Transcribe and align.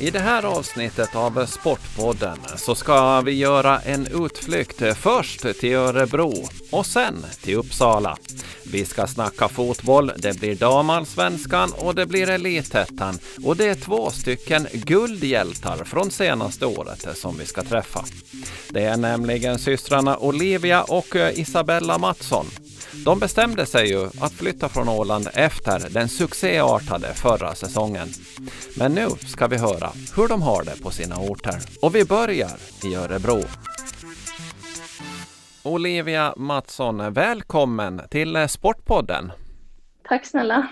I 0.00 0.10
det 0.10 0.18
här 0.18 0.44
avsnittet 0.44 1.16
av 1.16 1.46
Sportpodden 1.46 2.38
så 2.56 2.74
ska 2.74 3.20
vi 3.20 3.32
göra 3.32 3.80
en 3.80 4.06
utflykt 4.24 4.82
först 4.96 5.40
till 5.60 5.74
Örebro 5.74 6.48
och 6.70 6.86
sen 6.86 7.24
till 7.42 7.56
Uppsala. 7.56 8.16
Vi 8.72 8.84
ska 8.84 9.06
snacka 9.06 9.48
fotboll, 9.48 10.12
det 10.16 10.40
blir 10.40 10.54
damallsvenskan 10.54 11.72
och 11.72 11.94
det 11.94 12.06
blir 12.06 12.30
elitettan 12.30 13.18
och 13.44 13.56
det 13.56 13.66
är 13.66 13.74
två 13.74 14.10
stycken 14.10 14.66
guldhjältar 14.72 15.84
från 15.84 16.10
senaste 16.10 16.66
året 16.66 17.06
som 17.14 17.38
vi 17.38 17.46
ska 17.46 17.62
träffa. 17.62 18.04
Det 18.68 18.84
är 18.84 18.96
nämligen 18.96 19.58
systrarna 19.58 20.18
Olivia 20.18 20.82
och 20.82 21.16
eh, 21.16 21.40
Isabella 21.40 21.98
Mattsson 21.98 22.46
de 23.04 23.18
bestämde 23.18 23.66
sig 23.66 23.88
ju 23.88 24.06
att 24.20 24.32
flytta 24.32 24.68
från 24.68 24.88
Åland 24.88 25.28
efter 25.34 25.88
den 25.90 26.08
succéartade 26.08 27.14
förra 27.14 27.54
säsongen. 27.54 28.08
Men 28.76 28.92
nu 28.92 29.08
ska 29.26 29.46
vi 29.46 29.56
höra 29.56 29.90
hur 30.16 30.28
de 30.28 30.42
har 30.42 30.62
det 30.64 30.82
på 30.82 30.90
sina 30.90 31.16
orter. 31.16 31.56
Och 31.82 31.94
vi 31.94 32.04
börjar 32.04 32.56
i 32.84 32.94
Örebro. 32.94 33.42
Olivia 35.62 36.34
Mattsson, 36.36 37.12
välkommen 37.12 38.02
till 38.10 38.48
Sportpodden. 38.48 39.32
Tack 40.08 40.26
snälla. 40.26 40.68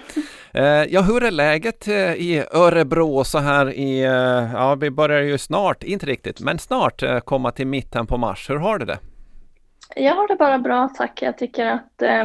Eh, 0.52 0.64
ja, 0.64 1.00
hur 1.00 1.24
är 1.24 1.30
läget 1.30 1.88
eh, 1.88 2.12
i 2.12 2.44
Örebro 2.52 3.24
så 3.24 3.38
här 3.38 3.72
i, 3.72 4.00
eh, 4.04 4.52
ja 4.52 4.74
vi 4.74 4.90
börjar 4.90 5.20
ju 5.20 5.38
snart, 5.38 5.82
inte 5.82 6.06
riktigt, 6.06 6.40
men 6.40 6.58
snart 6.58 7.02
komma 7.24 7.50
till 7.50 7.66
mitten 7.66 8.06
på 8.06 8.16
mars. 8.16 8.50
Hur 8.50 8.56
har 8.56 8.78
du 8.78 8.86
det? 8.86 8.98
Jag 9.96 10.14
har 10.14 10.28
det 10.28 10.36
bara 10.36 10.58
bra 10.58 10.88
tack. 10.88 11.22
Jag 11.22 11.38
tycker 11.38 11.66
att 11.66 12.02
eh, 12.02 12.24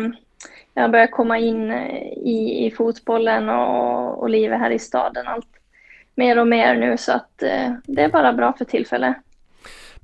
jag 0.74 0.92
börjar 0.92 1.08
komma 1.08 1.38
in 1.38 1.72
eh, 1.72 2.04
i, 2.08 2.66
i 2.66 2.72
fotbollen 2.72 3.50
och, 3.50 4.20
och 4.20 4.30
livet 4.30 4.60
här 4.60 4.72
i 4.72 4.80
staden 4.80 5.28
allt 5.28 5.48
mer 6.16 6.40
och 6.40 6.48
mer 6.48 6.76
nu 6.76 6.98
så 6.98 7.12
att 7.12 7.44
eh, 7.44 7.74
det 7.84 8.02
är 8.04 8.10
bara 8.10 8.34
bra 8.34 8.54
för 8.54 8.66
tillfället. 8.66 9.16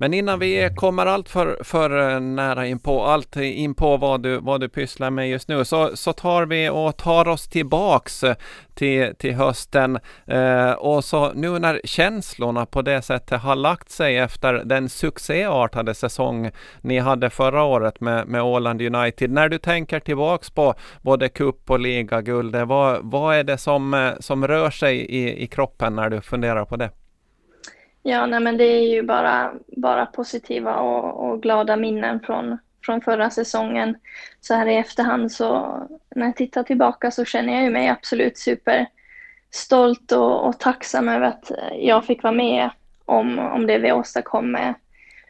Men 0.00 0.14
innan 0.14 0.38
vi 0.38 0.70
kommer 0.76 1.06
allt 1.06 1.28
för, 1.28 1.58
för 1.64 2.10
eh, 2.10 2.20
nära 2.20 2.66
in 2.66 2.78
på 2.78 3.04
allt 3.04 3.36
eh, 3.36 3.60
in 3.60 3.74
på 3.74 3.96
vad 3.96 4.22
du, 4.22 4.38
vad 4.38 4.60
du 4.60 4.68
pysslar 4.68 5.10
med 5.10 5.30
just 5.30 5.48
nu 5.48 5.64
så, 5.64 5.96
så 5.96 6.12
tar 6.12 6.46
vi 6.46 6.68
och 6.68 6.96
tar 6.96 7.28
oss 7.28 7.48
tillbaks 7.48 8.24
eh, 8.24 8.36
till, 8.74 9.14
till 9.18 9.34
hösten 9.34 9.98
eh, 10.26 10.72
och 10.72 11.04
så 11.04 11.32
nu 11.32 11.58
när 11.58 11.80
känslorna 11.84 12.66
på 12.66 12.82
det 12.82 13.02
sättet 13.02 13.40
har 13.40 13.56
lagt 13.56 13.90
sig 13.90 14.18
efter 14.18 14.52
den 14.54 14.88
succéartade 14.88 15.94
säsong 15.94 16.50
ni 16.80 16.98
hade 16.98 17.30
förra 17.30 17.62
året 17.62 18.00
med, 18.00 18.26
med 18.26 18.42
Åland 18.42 18.82
United. 18.82 19.30
När 19.30 19.48
du 19.48 19.58
tänker 19.58 20.00
tillbaks 20.00 20.50
på 20.50 20.74
både 21.02 21.28
cup 21.28 21.70
och 21.70 21.80
ligaguld, 21.80 22.56
vad, 22.56 23.00
vad 23.02 23.36
är 23.36 23.44
det 23.44 23.58
som, 23.58 24.12
som 24.20 24.48
rör 24.48 24.70
sig 24.70 24.96
i, 24.98 25.42
i 25.42 25.46
kroppen 25.46 25.96
när 25.96 26.10
du 26.10 26.20
funderar 26.20 26.64
på 26.64 26.76
det? 26.76 26.90
Ja, 28.02 28.26
nej, 28.26 28.40
men 28.40 28.56
det 28.56 28.64
är 28.64 28.94
ju 28.94 29.02
bara, 29.02 29.52
bara 29.66 30.06
positiva 30.06 30.76
och, 30.76 31.28
och, 31.28 31.42
glada 31.42 31.76
minnen 31.76 32.20
från, 32.20 32.58
från 32.84 33.00
förra 33.00 33.30
säsongen. 33.30 33.96
Så 34.40 34.54
här 34.54 34.66
i 34.66 34.76
efterhand 34.76 35.32
så 35.32 35.78
när 36.16 36.26
jag 36.26 36.36
tittar 36.36 36.62
tillbaka 36.62 37.10
så 37.10 37.24
känner 37.24 37.52
jag 37.54 37.62
ju 37.62 37.70
mig 37.70 37.88
absolut 37.88 38.38
superstolt 38.38 40.12
och, 40.12 40.46
och 40.46 40.58
tacksam 40.58 41.08
över 41.08 41.26
att 41.26 41.50
jag 41.72 42.04
fick 42.04 42.22
vara 42.22 42.34
med 42.34 42.70
om, 43.04 43.38
om 43.38 43.66
det 43.66 43.78
vi 43.78 43.92
åstadkom 43.92 44.52
med 44.52 44.74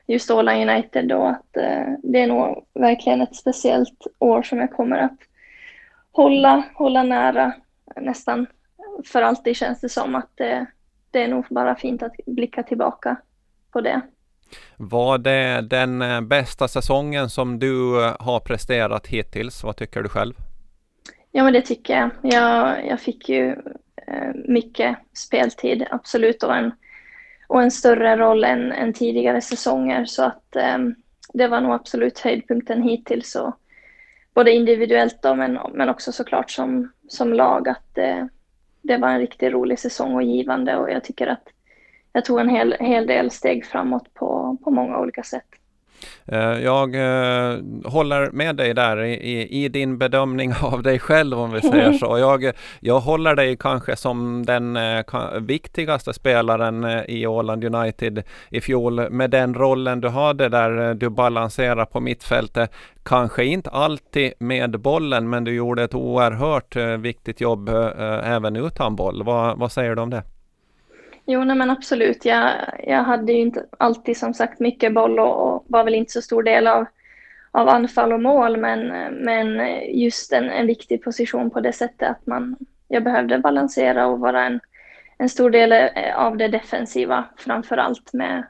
just 0.06 0.30
Åland 0.30 0.70
United 0.70 1.08
då 1.08 1.22
att 1.22 1.56
eh, 1.56 1.94
det 2.02 2.20
är 2.20 2.26
nog 2.26 2.66
verkligen 2.74 3.20
ett 3.20 3.36
speciellt 3.36 4.06
år 4.18 4.42
som 4.42 4.58
jag 4.58 4.72
kommer 4.72 4.96
att 4.96 5.18
hålla, 6.12 6.62
hålla 6.74 7.02
nära 7.02 7.52
nästan 7.96 8.46
för 9.04 9.22
alltid 9.22 9.56
känns 9.56 9.80
det 9.80 9.88
som 9.88 10.14
att 10.14 10.30
det 10.34 10.66
det 11.10 11.22
är 11.22 11.28
nog 11.28 11.46
bara 11.50 11.76
fint 11.76 12.02
att 12.02 12.12
blicka 12.26 12.62
tillbaka 12.62 13.16
på 13.72 13.80
det. 13.80 14.00
Var 14.76 15.18
det 15.18 15.60
den 15.60 16.02
eh, 16.02 16.20
bästa 16.20 16.68
säsongen 16.68 17.30
som 17.30 17.58
du 17.58 18.04
eh, 18.04 18.16
har 18.20 18.40
presterat 18.40 19.06
hittills? 19.06 19.64
Vad 19.64 19.76
tycker 19.76 20.02
du 20.02 20.08
själv? 20.08 20.34
Ja, 21.32 21.44
men 21.44 21.52
det 21.52 21.62
tycker 21.62 21.94
jag. 21.94 22.10
Jag, 22.22 22.86
jag 22.86 23.00
fick 23.00 23.28
ju 23.28 23.50
eh, 24.06 24.34
mycket 24.48 24.96
speltid, 25.12 25.86
absolut, 25.90 26.42
och 26.42 26.56
en, 26.56 26.72
och 27.48 27.62
en 27.62 27.70
större 27.70 28.16
roll 28.16 28.44
än, 28.44 28.72
än 28.72 28.92
tidigare 28.92 29.40
säsonger. 29.40 30.04
Så 30.04 30.24
att 30.24 30.56
eh, 30.56 30.78
det 31.34 31.48
var 31.48 31.60
nog 31.60 31.72
absolut 31.72 32.18
höjdpunkten 32.18 32.82
hittills. 32.82 33.34
Och 33.34 33.54
både 34.34 34.52
individuellt 34.52 35.22
då, 35.22 35.34
men, 35.34 35.58
men 35.74 35.88
också 35.88 36.12
såklart 36.12 36.50
som, 36.50 36.92
som 37.08 37.34
lag. 37.34 37.68
att 37.68 37.98
det 38.90 38.96
var 38.96 39.08
en 39.08 39.18
riktigt 39.18 39.52
rolig 39.52 39.78
säsong 39.78 40.14
och 40.14 40.22
givande 40.22 40.76
och 40.76 40.90
jag 40.90 41.04
tycker 41.04 41.26
att 41.26 41.48
jag 42.12 42.24
tog 42.24 42.40
en 42.40 42.48
hel, 42.48 42.76
hel 42.80 43.06
del 43.06 43.30
steg 43.30 43.66
framåt 43.66 44.14
på, 44.14 44.56
på 44.64 44.70
många 44.70 44.98
olika 44.98 45.22
sätt. 45.22 45.46
Eh, 46.26 46.58
jag 46.62 46.94
eh, 46.94 47.58
håller 47.84 48.30
med 48.30 48.56
dig 48.56 48.74
där 48.74 49.02
i, 49.02 49.64
i, 49.64 49.68
din 49.68 49.98
bedömning 49.98 50.52
av 50.62 50.82
dig 50.82 50.98
själv 50.98 51.38
om 51.40 51.52
vi 51.52 51.60
säger 51.60 51.92
så. 51.92 52.18
Jag, 52.20 52.52
jag 52.80 53.00
håller 53.00 53.34
dig 53.34 53.56
kanske 53.56 53.96
som 53.96 54.46
den 54.46 54.76
eh, 54.76 55.04
viktigaste 55.40 56.12
spelaren 56.12 56.86
i 57.08 57.26
Åland 57.26 57.64
United 57.64 58.22
i 58.50 58.60
fjol 58.60 59.10
med 59.10 59.30
den 59.30 59.54
rollen 59.54 60.00
du 60.00 60.08
hade 60.08 60.48
där 60.48 60.94
du 60.94 61.10
balanserar 61.10 61.84
på 61.84 62.00
mittfältet. 62.00 62.72
Kanske 63.02 63.44
inte 63.44 63.70
alltid 63.70 64.32
med 64.38 64.80
bollen 64.80 65.30
men 65.30 65.44
du 65.44 65.54
gjorde 65.54 65.82
ett 65.82 65.94
oerhört 65.94 66.76
viktigt 66.98 67.40
jobb 67.40 67.68
även 68.24 68.56
utan 68.56 68.96
boll. 68.96 69.22
Vad, 69.22 69.58
vad 69.58 69.72
säger 69.72 69.94
du 69.94 70.02
om 70.02 70.10
det? 70.10 70.22
Jo, 71.32 71.44
nej, 71.44 71.56
men 71.56 71.70
absolut. 71.70 72.24
Jag, 72.24 72.50
jag 72.86 73.04
hade 73.04 73.32
ju 73.32 73.38
inte 73.38 73.66
alltid 73.78 74.16
som 74.16 74.34
sagt 74.34 74.60
mycket 74.60 74.94
boll 74.94 75.18
och, 75.18 75.46
och 75.46 75.64
var 75.68 75.84
väl 75.84 75.94
inte 75.94 76.12
så 76.12 76.22
stor 76.22 76.42
del 76.42 76.66
av, 76.66 76.86
av 77.50 77.68
anfall 77.68 78.12
och 78.12 78.22
mål, 78.22 78.56
men, 78.56 78.86
men 79.24 79.60
just 80.00 80.32
en, 80.32 80.50
en 80.50 80.66
viktig 80.66 81.04
position 81.04 81.50
på 81.50 81.60
det 81.60 81.72
sättet 81.72 82.10
att 82.10 82.26
man, 82.26 82.56
jag 82.88 83.04
behövde 83.04 83.38
balansera 83.38 84.06
och 84.06 84.20
vara 84.20 84.46
en, 84.46 84.60
en 85.18 85.28
stor 85.28 85.50
del 85.50 85.72
eh, 85.72 86.16
av 86.16 86.36
det 86.36 86.48
defensiva, 86.48 87.24
framför 87.36 87.76
allt 87.76 88.12
med, 88.12 88.44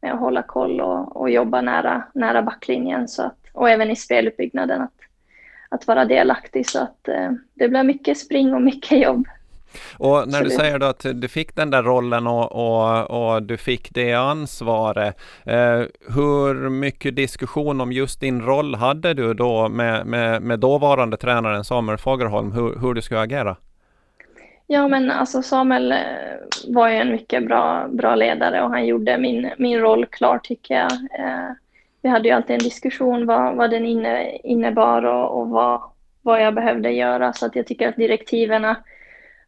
med 0.00 0.12
att 0.12 0.20
hålla 0.20 0.42
koll 0.42 0.80
och, 0.80 1.16
och 1.16 1.30
jobba 1.30 1.60
nära, 1.60 2.04
nära 2.14 2.42
backlinjen 2.42 3.08
så 3.08 3.22
att, 3.22 3.38
och 3.52 3.70
även 3.70 3.90
i 3.90 3.96
speluppbyggnaden 3.96 4.82
att, 4.82 5.00
att 5.68 5.86
vara 5.86 6.04
delaktig. 6.04 6.68
Så 6.68 6.82
att 6.82 7.08
eh, 7.08 7.32
det 7.54 7.68
blev 7.68 7.84
mycket 7.84 8.18
spring 8.18 8.54
och 8.54 8.62
mycket 8.62 8.98
jobb. 8.98 9.28
Och 9.98 10.28
när 10.28 10.44
du 10.44 10.50
säger 10.50 10.78
då 10.78 10.86
att 10.86 11.06
du 11.14 11.28
fick 11.28 11.56
den 11.56 11.70
där 11.70 11.82
rollen 11.82 12.26
och, 12.26 12.52
och, 12.52 13.10
och 13.10 13.42
du 13.42 13.56
fick 13.56 13.94
det 13.94 14.12
ansvaret. 14.12 15.20
Eh, 15.44 15.82
hur 16.14 16.68
mycket 16.68 17.16
diskussion 17.16 17.80
om 17.80 17.92
just 17.92 18.20
din 18.20 18.42
roll 18.42 18.74
hade 18.74 19.14
du 19.14 19.34
då 19.34 19.68
med, 19.68 20.06
med, 20.06 20.42
med 20.42 20.58
dåvarande 20.58 21.16
tränaren 21.16 21.64
Samuel 21.64 21.98
Fagerholm, 21.98 22.52
hur, 22.52 22.80
hur 22.80 22.94
du 22.94 23.02
skulle 23.02 23.20
agera? 23.20 23.56
Ja, 24.70 24.88
men 24.88 25.10
alltså 25.10 25.42
Samuel 25.42 25.92
eh, 25.92 25.98
var 26.68 26.88
ju 26.88 26.94
en 26.94 27.12
mycket 27.12 27.46
bra, 27.46 27.86
bra 27.88 28.14
ledare 28.14 28.62
och 28.62 28.70
han 28.70 28.86
gjorde 28.86 29.18
min, 29.18 29.50
min 29.58 29.80
roll 29.80 30.06
klar 30.06 30.40
tycker 30.42 30.74
jag. 30.74 30.92
Eh, 30.92 31.50
vi 32.02 32.08
hade 32.08 32.28
ju 32.28 32.34
alltid 32.34 32.54
en 32.54 32.64
diskussion 32.64 33.26
vad, 33.26 33.56
vad 33.56 33.70
den 33.70 33.86
inne, 33.86 34.36
innebar 34.36 35.02
och, 35.02 35.40
och 35.40 35.48
vad, 35.48 35.80
vad 36.22 36.42
jag 36.42 36.54
behövde 36.54 36.90
göra 36.90 37.32
så 37.32 37.46
att 37.46 37.56
jag 37.56 37.66
tycker 37.66 37.88
att 37.88 37.96
direktiven 37.96 38.64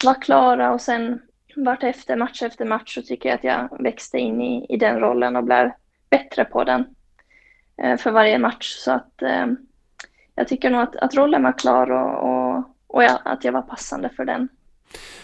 var 0.05 0.22
klara 0.22 0.72
och 0.72 0.81
sen 0.81 1.21
vart 1.56 1.83
efter 1.83 2.16
match 2.16 2.43
efter 2.43 2.65
match 2.65 2.94
så 2.94 3.03
tycker 3.03 3.28
jag 3.28 3.37
att 3.37 3.44
jag 3.44 3.83
växte 3.83 4.19
in 4.19 4.41
i, 4.41 4.66
i 4.69 4.77
den 4.77 5.00
rollen 5.00 5.37
och 5.37 5.44
blev 5.44 5.71
bättre 6.11 6.44
på 6.44 6.65
den 6.65 6.84
eh, 7.83 7.97
för 7.97 8.11
varje 8.11 8.38
match. 8.38 8.66
Så 8.66 8.93
att 8.93 9.22
eh, 9.22 9.47
jag 10.34 10.49
tycker 10.49 10.71
nog 10.71 10.81
att, 10.81 10.97
att 10.97 11.15
rollen 11.15 11.43
var 11.43 11.59
klar 11.59 11.91
och, 11.91 12.31
och, 12.31 12.65
och 12.87 13.03
jag, 13.03 13.19
att 13.25 13.44
jag 13.44 13.52
var 13.52 13.62
passande 13.62 14.11
för 14.17 14.25
den. 14.25 14.49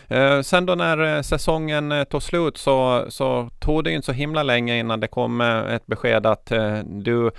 Eh, 0.08 0.40
sen 0.40 0.66
då 0.66 0.74
när 0.74 1.16
eh, 1.16 1.22
säsongen 1.22 1.92
eh, 1.92 2.04
tog 2.04 2.22
slut 2.22 2.56
så, 2.56 3.06
så 3.08 3.50
tog 3.58 3.84
det 3.84 3.92
inte 3.92 4.06
så 4.06 4.12
himla 4.12 4.42
länge 4.42 4.78
innan 4.78 5.00
det 5.00 5.08
kom 5.08 5.40
eh, 5.40 5.74
ett 5.74 5.86
besked 5.86 6.26
att 6.26 6.52
eh, 6.52 6.78
du 6.84 7.30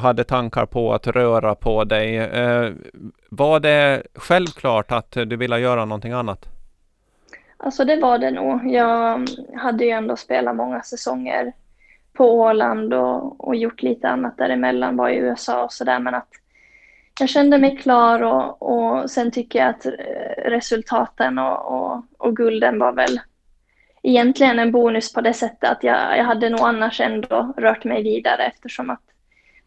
hade 0.00 0.24
tankar 0.24 0.66
på 0.66 0.94
att 0.94 1.06
röra 1.06 1.54
på 1.54 1.84
dig. 1.84 2.18
var 3.30 3.60
det 3.60 4.02
självklart 4.14 4.92
att 4.92 5.10
du 5.10 5.36
ville 5.36 5.58
göra 5.58 5.84
någonting 5.84 6.12
annat? 6.12 6.53
Alltså 7.64 7.84
det 7.84 7.96
var 7.96 8.18
det 8.18 8.30
nog. 8.30 8.70
Jag 8.70 9.28
hade 9.54 9.84
ju 9.84 9.90
ändå 9.90 10.16
spelat 10.16 10.56
många 10.56 10.82
säsonger 10.82 11.52
på 12.12 12.40
Åland 12.40 12.94
och, 12.94 13.48
och 13.48 13.56
gjort 13.56 13.82
lite 13.82 14.08
annat 14.08 14.38
däremellan, 14.38 14.96
var 14.96 15.08
i 15.08 15.16
USA 15.16 15.64
och 15.64 15.72
sådär. 15.72 15.98
Men 15.98 16.14
att 16.14 16.28
jag 17.20 17.28
kände 17.28 17.58
mig 17.58 17.76
klar 17.76 18.22
och, 18.22 18.62
och 18.62 19.10
sen 19.10 19.30
tycker 19.30 19.58
jag 19.58 19.68
att 19.68 19.86
eh, 19.86 19.92
resultaten 20.44 21.38
och, 21.38 21.72
och, 21.72 22.04
och, 22.18 22.36
gulden 22.36 22.78
var 22.78 22.92
väl 22.92 23.20
egentligen 24.02 24.58
en 24.58 24.72
bonus 24.72 25.12
på 25.12 25.20
det 25.20 25.34
sättet 25.34 25.70
att 25.70 25.84
jag, 25.84 26.18
jag 26.18 26.24
hade 26.24 26.50
nog 26.50 26.60
annars 26.60 27.00
ändå 27.00 27.54
rört 27.56 27.84
mig 27.84 28.02
vidare 28.02 28.42
eftersom 28.46 28.90
att 28.90 29.02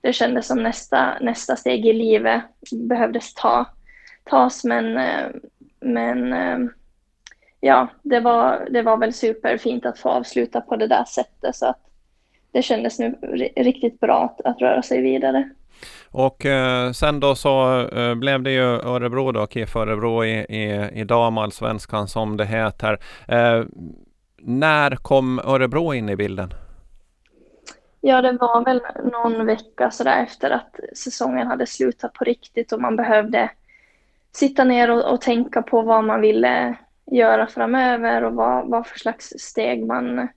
det 0.01 0.13
kändes 0.13 0.47
som 0.47 0.63
nästa, 0.63 1.19
nästa 1.21 1.55
steg 1.55 1.85
i 1.85 1.93
livet 1.93 2.41
behövdes 2.71 3.33
ta, 3.33 3.65
tas. 4.23 4.63
Men, 4.63 4.97
eh, 4.97 5.27
men 5.79 6.33
eh, 6.33 6.59
ja, 7.59 7.87
det 8.01 8.19
var, 8.19 8.67
det 8.69 8.81
var 8.81 8.97
väl 8.97 9.13
superfint 9.13 9.85
att 9.85 9.99
få 9.99 10.09
avsluta 10.09 10.61
på 10.61 10.75
det 10.75 10.87
där 10.87 11.03
sättet 11.03 11.55
så 11.55 11.65
att 11.65 11.79
det 12.51 12.61
kändes 12.61 12.99
nu 12.99 13.15
riktigt 13.55 13.99
bra 13.99 14.23
att, 14.23 14.41
att 14.41 14.61
röra 14.61 14.81
sig 14.81 15.01
vidare. 15.01 15.49
Och 16.11 16.45
eh, 16.45 16.91
sen 16.91 17.19
då 17.19 17.35
så 17.35 17.81
eh, 17.87 18.15
blev 18.15 18.43
det 18.43 18.51
ju 18.51 18.63
Örebro 18.63 19.31
då, 19.31 19.47
KIF 19.47 19.75
Örebro 19.75 20.25
i, 20.25 20.39
i, 20.39 20.89
i 20.93 21.03
damallsvenskan 21.03 22.07
som 22.07 22.37
det 22.37 22.45
heter. 22.45 22.99
Eh, 23.27 23.63
när 24.37 24.95
kom 24.95 25.39
Örebro 25.39 25.93
in 25.93 26.09
i 26.09 26.15
bilden? 26.15 26.53
Ja, 28.01 28.21
det 28.21 28.31
var 28.31 28.65
väl 28.65 28.81
någon 29.11 29.45
vecka 29.45 29.91
sådär 29.91 30.23
efter 30.23 30.51
att 30.51 30.79
säsongen 30.95 31.47
hade 31.47 31.67
slutat 31.67 32.13
på 32.13 32.23
riktigt 32.23 32.71
och 32.71 32.81
man 32.81 32.95
behövde 32.95 33.49
sitta 34.31 34.63
ner 34.63 34.91
och, 34.91 35.13
och 35.13 35.21
tänka 35.21 35.61
på 35.61 35.81
vad 35.81 36.03
man 36.03 36.21
ville 36.21 36.77
göra 37.11 37.47
framöver 37.47 38.23
och 38.23 38.33
vad, 38.33 38.67
vad 38.67 38.87
för 38.87 38.99
slags 38.99 39.33
steg 39.37 39.85
man 39.85 40.27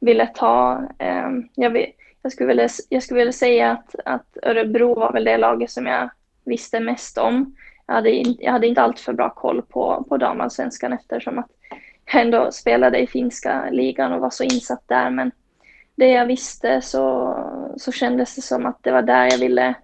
ville 0.00 0.26
ta. 0.26 0.88
Ehm, 0.98 1.48
jag, 1.54 1.70
vill, 1.70 1.86
jag, 2.22 2.32
skulle 2.32 2.48
vilja, 2.48 2.68
jag 2.88 3.02
skulle 3.02 3.18
vilja 3.18 3.32
säga 3.32 3.70
att, 3.70 3.94
att 4.04 4.36
Örebro 4.42 4.94
var 4.94 5.12
väl 5.12 5.24
det 5.24 5.36
laget 5.36 5.70
som 5.70 5.86
jag 5.86 6.10
visste 6.44 6.80
mest 6.80 7.18
om. 7.18 7.56
Jag 7.86 7.94
hade, 7.94 8.10
jag 8.10 8.52
hade 8.52 8.66
inte 8.66 8.82
allt 8.82 9.00
för 9.00 9.12
bra 9.12 9.30
koll 9.30 9.62
på, 9.62 10.04
på 10.08 10.16
damallsvenskan 10.16 10.92
eftersom 10.92 11.38
att 11.38 11.50
jag 12.12 12.22
ändå 12.22 12.52
spelade 12.52 12.98
i 12.98 13.06
finska 13.06 13.70
ligan 13.70 14.12
och 14.12 14.20
var 14.20 14.30
så 14.30 14.44
insatt 14.44 14.82
där. 14.86 15.10
Men 15.10 15.32
det 15.94 16.08
jag 16.08 16.26
visste 16.26 16.80
så, 16.80 17.36
så 17.76 17.92
kändes 17.92 18.34
det 18.34 18.42
som 18.42 18.66
att 18.66 18.78
det 18.82 18.92
var 18.92 19.02
där 19.02 19.30
jag 19.30 19.38
ville 19.38 19.74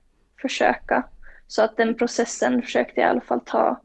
försöka. 0.40 1.04
Så 1.46 1.62
att 1.62 1.76
den 1.76 1.94
processen 1.94 2.62
försökte 2.62 3.00
jag 3.00 3.06
i 3.06 3.10
alla 3.10 3.20
fall 3.20 3.40
ta, 3.40 3.80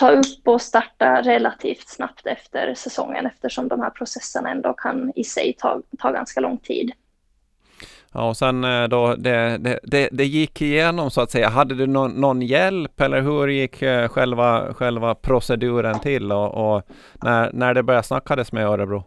ta 0.00 0.10
upp 0.10 0.48
och 0.48 0.62
starta 0.62 1.22
relativt 1.22 1.88
snabbt 1.88 2.26
efter 2.26 2.74
säsongen 2.74 3.26
eftersom 3.26 3.68
de 3.68 3.80
här 3.80 3.90
processerna 3.90 4.50
ändå 4.50 4.72
kan 4.72 5.12
i 5.16 5.24
sig 5.24 5.54
ta, 5.58 5.82
ta 5.98 6.10
ganska 6.10 6.40
lång 6.40 6.58
tid. 6.58 6.92
Ja, 8.12 8.28
och 8.28 8.36
sen 8.36 8.64
eh, 8.64 8.88
då 8.88 9.14
det, 9.14 9.58
det, 9.58 9.80
det, 9.82 10.08
det, 10.12 10.24
gick 10.24 10.62
igenom 10.62 11.10
så 11.10 11.20
att 11.20 11.30
säga. 11.30 11.48
Hade 11.48 11.74
du 11.74 11.86
någon, 11.86 12.10
någon 12.10 12.42
hjälp 12.42 13.00
eller 13.00 13.20
hur 13.20 13.48
gick 13.48 13.82
eh, 13.82 14.08
själva, 14.08 14.74
själva 14.74 15.14
proceduren 15.14 16.00
till 16.00 16.32
och, 16.32 16.74
och 16.74 16.82
när, 17.22 17.50
när 17.52 17.74
det 17.74 17.82
började 17.82 18.06
snackades 18.06 18.52
med 18.52 18.66
Örebro? 18.66 19.04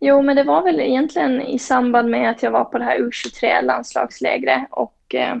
Jo, 0.00 0.22
men 0.22 0.36
det 0.36 0.44
var 0.44 0.62
väl 0.62 0.80
egentligen 0.80 1.42
i 1.42 1.58
samband 1.58 2.10
med 2.10 2.30
att 2.30 2.42
jag 2.42 2.50
var 2.50 2.64
på 2.64 2.78
det 2.78 2.84
här 2.84 2.98
U23 2.98 3.64
landslagslägret 3.64 4.66
och 4.70 5.14
eh, 5.14 5.36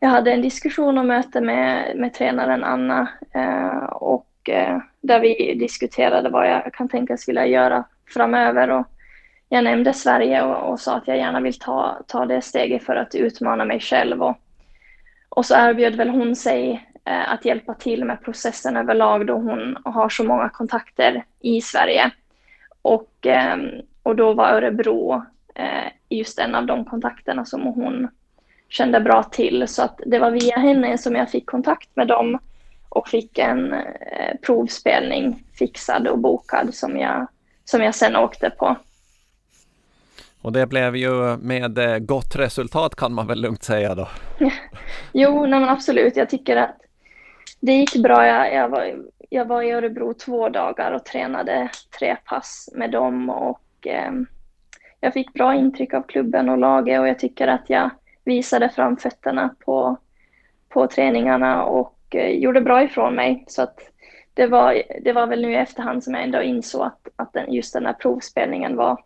jag 0.00 0.08
hade 0.08 0.32
en 0.32 0.42
diskussion 0.42 0.98
och 0.98 1.04
möte 1.04 1.40
med, 1.40 1.96
med 1.96 2.14
tränaren 2.14 2.64
Anna 2.64 3.08
eh, 3.34 3.84
och 3.86 4.28
eh, 4.48 4.78
där 5.00 5.20
vi 5.20 5.54
diskuterade 5.54 6.30
vad 6.30 6.50
jag 6.50 6.74
kan 6.74 6.88
tänkas 6.88 7.28
vilja 7.28 7.46
göra 7.46 7.84
framöver. 8.14 8.70
Och 8.70 8.86
jag 9.48 9.64
nämnde 9.64 9.92
Sverige 9.92 10.42
och, 10.42 10.70
och, 10.70 10.80
sa 10.80 10.96
att 10.96 11.08
jag 11.08 11.16
gärna 11.16 11.40
vill 11.40 11.58
ta, 11.58 12.02
ta 12.06 12.26
det 12.26 12.42
steget 12.42 12.84
för 12.84 12.96
att 12.96 13.14
utmana 13.14 13.64
mig 13.64 13.80
själv. 13.80 14.22
Och, 14.22 14.36
och 15.28 15.46
så 15.46 15.54
erbjöd 15.54 15.94
väl 15.94 16.08
hon 16.08 16.36
sig 16.36 16.88
eh, 17.04 17.32
att 17.32 17.44
hjälpa 17.44 17.74
till 17.74 18.04
med 18.04 18.22
processen 18.24 18.76
överlag 18.76 19.26
då 19.26 19.34
hon 19.34 19.76
har 19.84 20.08
så 20.08 20.24
många 20.24 20.48
kontakter 20.48 21.24
i 21.40 21.60
Sverige. 21.60 22.10
Och, 22.82 23.26
eh, 23.26 23.56
och 24.02 24.16
då 24.16 24.32
var 24.32 24.48
Örebro 24.48 25.24
eh, 25.54 25.92
just 26.08 26.38
en 26.38 26.54
av 26.54 26.66
de 26.66 26.84
kontakterna 26.84 27.44
som 27.44 27.62
hon 27.62 28.08
kände 28.68 29.00
bra 29.00 29.22
till. 29.22 29.68
Så 29.68 29.82
att 29.82 30.00
det 30.06 30.18
var 30.18 30.30
via 30.30 30.58
henne 30.58 30.98
som 30.98 31.14
jag 31.14 31.30
fick 31.30 31.46
kontakt 31.46 31.88
med 31.94 32.08
dem 32.08 32.38
och 32.88 33.08
fick 33.08 33.38
en 33.38 33.72
eh, 33.72 34.36
provspelning 34.42 35.44
fixad 35.58 36.08
och 36.08 36.18
bokad 36.18 36.74
som 36.74 36.98
jag, 36.98 37.26
som 37.64 37.82
jag 37.82 37.94
sen 37.94 38.16
åkte 38.16 38.50
på. 38.50 38.76
Och 40.42 40.52
det 40.52 40.66
blev 40.66 40.96
ju 40.96 41.36
med 41.36 41.78
eh, 41.78 41.98
gott 41.98 42.36
resultat 42.36 42.94
kan 42.94 43.12
man 43.12 43.26
väl 43.26 43.40
lugnt 43.40 43.62
säga 43.62 43.94
då? 43.94 44.08
jo, 45.12 45.46
nej 45.46 45.60
men 45.60 45.68
absolut. 45.68 46.16
Jag 46.16 46.30
tycker 46.30 46.56
att 46.56 46.76
det 47.60 47.72
gick 47.72 47.96
bra. 47.96 48.26
Jag, 48.26 48.54
jag, 48.54 48.68
var, 48.68 48.94
jag 49.30 49.44
var 49.44 49.62
i 49.62 49.72
Örebro 49.72 50.14
två 50.14 50.48
dagar 50.48 50.92
och 50.92 51.04
tränade 51.04 51.68
tre 51.98 52.16
pass 52.24 52.68
med 52.74 52.90
dem 52.90 53.30
och 53.30 53.86
eh, 53.86 54.12
jag 55.00 55.12
fick 55.12 55.32
bra 55.32 55.54
intryck 55.54 55.94
av 55.94 56.02
klubben 56.02 56.48
och 56.48 56.58
laget 56.58 57.00
och 57.00 57.08
jag 57.08 57.18
tycker 57.18 57.48
att 57.48 57.70
jag 57.70 57.90
visade 58.26 58.68
framfötterna 58.68 59.54
på, 59.64 59.96
på 60.68 60.86
träningarna 60.86 61.64
och 61.64 61.98
eh, 62.10 62.30
gjorde 62.30 62.60
bra 62.60 62.82
ifrån 62.82 63.14
mig. 63.14 63.44
Så 63.48 63.62
att 63.62 63.80
det 64.34 64.46
var, 64.46 64.82
det 65.02 65.12
var 65.12 65.26
väl 65.26 65.42
nu 65.42 65.52
i 65.52 65.56
efterhand 65.56 66.04
som 66.04 66.14
jag 66.14 66.22
ändå 66.22 66.42
insåg 66.42 66.82
att, 66.82 67.08
att 67.16 67.32
den, 67.32 67.52
just 67.52 67.72
den 67.72 67.86
här 67.86 67.92
provspelningen 67.92 68.76
var, 68.76 69.04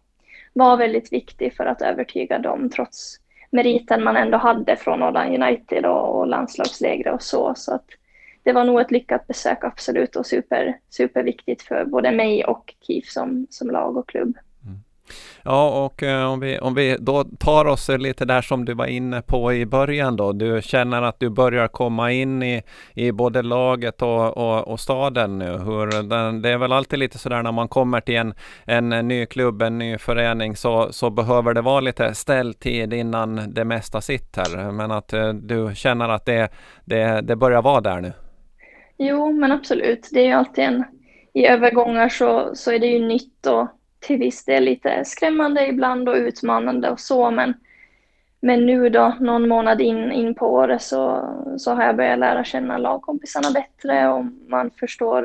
var 0.52 0.76
väldigt 0.76 1.12
viktig 1.12 1.56
för 1.56 1.66
att 1.66 1.82
övertyga 1.82 2.38
dem 2.38 2.70
trots 2.70 3.16
meriten 3.50 4.04
man 4.04 4.16
ändå 4.16 4.38
hade 4.38 4.76
från 4.76 5.02
Åland 5.02 5.42
United 5.42 5.86
och, 5.86 6.18
och 6.18 6.26
landslagslägre 6.26 7.12
och 7.12 7.22
så. 7.22 7.54
Så 7.56 7.74
att 7.74 7.86
det 8.42 8.52
var 8.52 8.64
nog 8.64 8.80
ett 8.80 8.90
lyckat 8.90 9.26
besök 9.26 9.64
absolut 9.64 10.16
och 10.16 10.26
super, 10.26 10.78
superviktigt 10.88 11.62
för 11.62 11.84
både 11.84 12.12
mig 12.12 12.44
och 12.44 12.74
KIF 12.86 13.06
som, 13.06 13.46
som 13.50 13.70
lag 13.70 13.96
och 13.96 14.08
klubb. 14.08 14.38
Ja, 15.44 15.84
och 15.84 16.02
eh, 16.02 16.32
om, 16.32 16.40
vi, 16.40 16.58
om 16.58 16.74
vi 16.74 16.96
då 17.00 17.24
tar 17.24 17.64
oss 17.64 17.88
lite 17.88 18.24
där 18.24 18.42
som 18.42 18.64
du 18.64 18.74
var 18.74 18.86
inne 18.86 19.22
på 19.22 19.52
i 19.52 19.66
början 19.66 20.16
då. 20.16 20.32
Du 20.32 20.62
känner 20.62 21.02
att 21.02 21.20
du 21.20 21.30
börjar 21.30 21.68
komma 21.68 22.12
in 22.12 22.42
i, 22.42 22.62
i 22.94 23.12
både 23.12 23.42
laget 23.42 24.02
och, 24.02 24.36
och, 24.36 24.68
och 24.68 24.80
staden 24.80 25.38
nu. 25.38 25.58
Hur 25.58 26.02
den, 26.02 26.42
det 26.42 26.48
är 26.48 26.58
väl 26.58 26.72
alltid 26.72 26.98
lite 26.98 27.18
sådär 27.18 27.42
när 27.42 27.52
man 27.52 27.68
kommer 27.68 28.00
till 28.00 28.16
en, 28.16 28.34
en 28.66 29.08
ny 29.08 29.26
klubb, 29.26 29.62
en 29.62 29.78
ny 29.78 29.98
förening 29.98 30.56
så, 30.56 30.92
så 30.92 31.10
behöver 31.10 31.54
det 31.54 31.60
vara 31.60 31.80
lite 31.80 32.14
ställtid 32.14 32.92
innan 32.92 33.54
det 33.54 33.64
mesta 33.64 34.00
sitter. 34.00 34.72
Men 34.72 34.90
att 34.90 35.12
eh, 35.12 35.28
du 35.32 35.72
känner 35.74 36.08
att 36.08 36.26
det, 36.26 36.48
det, 36.84 37.20
det 37.20 37.36
börjar 37.36 37.62
vara 37.62 37.80
där 37.80 38.00
nu. 38.00 38.12
Jo, 38.98 39.32
men 39.32 39.52
absolut. 39.52 40.08
Det 40.12 40.20
är 40.20 40.26
ju 40.26 40.32
alltid 40.32 40.64
en... 40.64 40.84
I 41.32 41.46
övergångar 41.46 42.08
så, 42.08 42.50
så 42.54 42.72
är 42.72 42.78
det 42.78 42.86
ju 42.86 43.06
nytt 43.06 43.46
och 43.46 43.68
till 44.00 44.18
viss 44.18 44.44
del 44.44 44.64
lite 44.64 45.04
skrämmande 45.04 45.66
ibland 45.66 46.08
och 46.08 46.14
utmanande 46.14 46.90
och 46.90 47.00
så, 47.00 47.30
men, 47.30 47.54
men 48.40 48.66
nu 48.66 48.88
då, 48.88 49.16
någon 49.20 49.48
månad 49.48 49.80
in, 49.80 50.12
in 50.12 50.34
på 50.34 50.52
året 50.52 50.82
så, 50.82 51.34
så 51.58 51.74
har 51.74 51.82
jag 51.82 51.96
börjat 51.96 52.18
lära 52.18 52.44
känna 52.44 52.78
lagkompisarna 52.78 53.50
bättre 53.50 54.08
och 54.08 54.24
man 54.48 54.70
förstår 54.70 55.24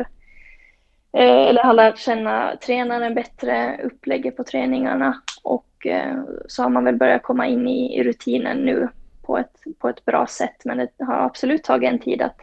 eh, 1.14 1.48
eller 1.48 1.64
har 1.64 1.74
lärt 1.74 1.98
känna 1.98 2.56
tränaren 2.66 3.16
bättre, 3.16 3.80
upplägget 3.84 4.38
på 4.38 4.44
träningarna 4.44 5.22
och 5.44 5.86
eh, 5.86 6.24
så 6.48 6.64
har 6.64 6.70
man 6.70 6.86
väl 6.86 6.96
börjat 6.96 7.24
komma 7.24 7.48
in 7.48 7.68
i, 7.68 8.00
i 8.00 8.04
rutinen 8.04 8.58
nu 8.58 8.90
på 9.22 9.38
ett, 9.38 9.64
på 9.80 9.90
ett 9.90 10.06
bra 10.06 10.28
sätt. 10.28 10.66
Men 10.66 10.78
det 10.78 11.04
har 11.04 11.16
absolut 11.16 11.64
tagit 11.64 11.92
en 11.92 12.00
tid 12.00 12.22
att 12.22 12.42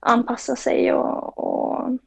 anpassa 0.00 0.56
sig 0.56 0.92
och, 0.92 1.38
och, 1.38 1.98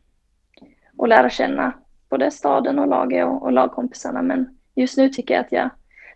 och 0.97 1.07
lära 1.07 1.29
känna 1.29 1.73
både 2.11 2.31
staden 2.31 2.79
och 2.79 2.87
laget 2.87 3.25
och, 3.25 3.43
och 3.43 3.51
lagkompisarna. 3.51 4.21
Men 4.21 4.49
just 4.75 4.97
nu 4.97 5.09
tycker 5.09 5.33
jag 5.33 5.41
att 5.41 5.51
jag, 5.51 5.69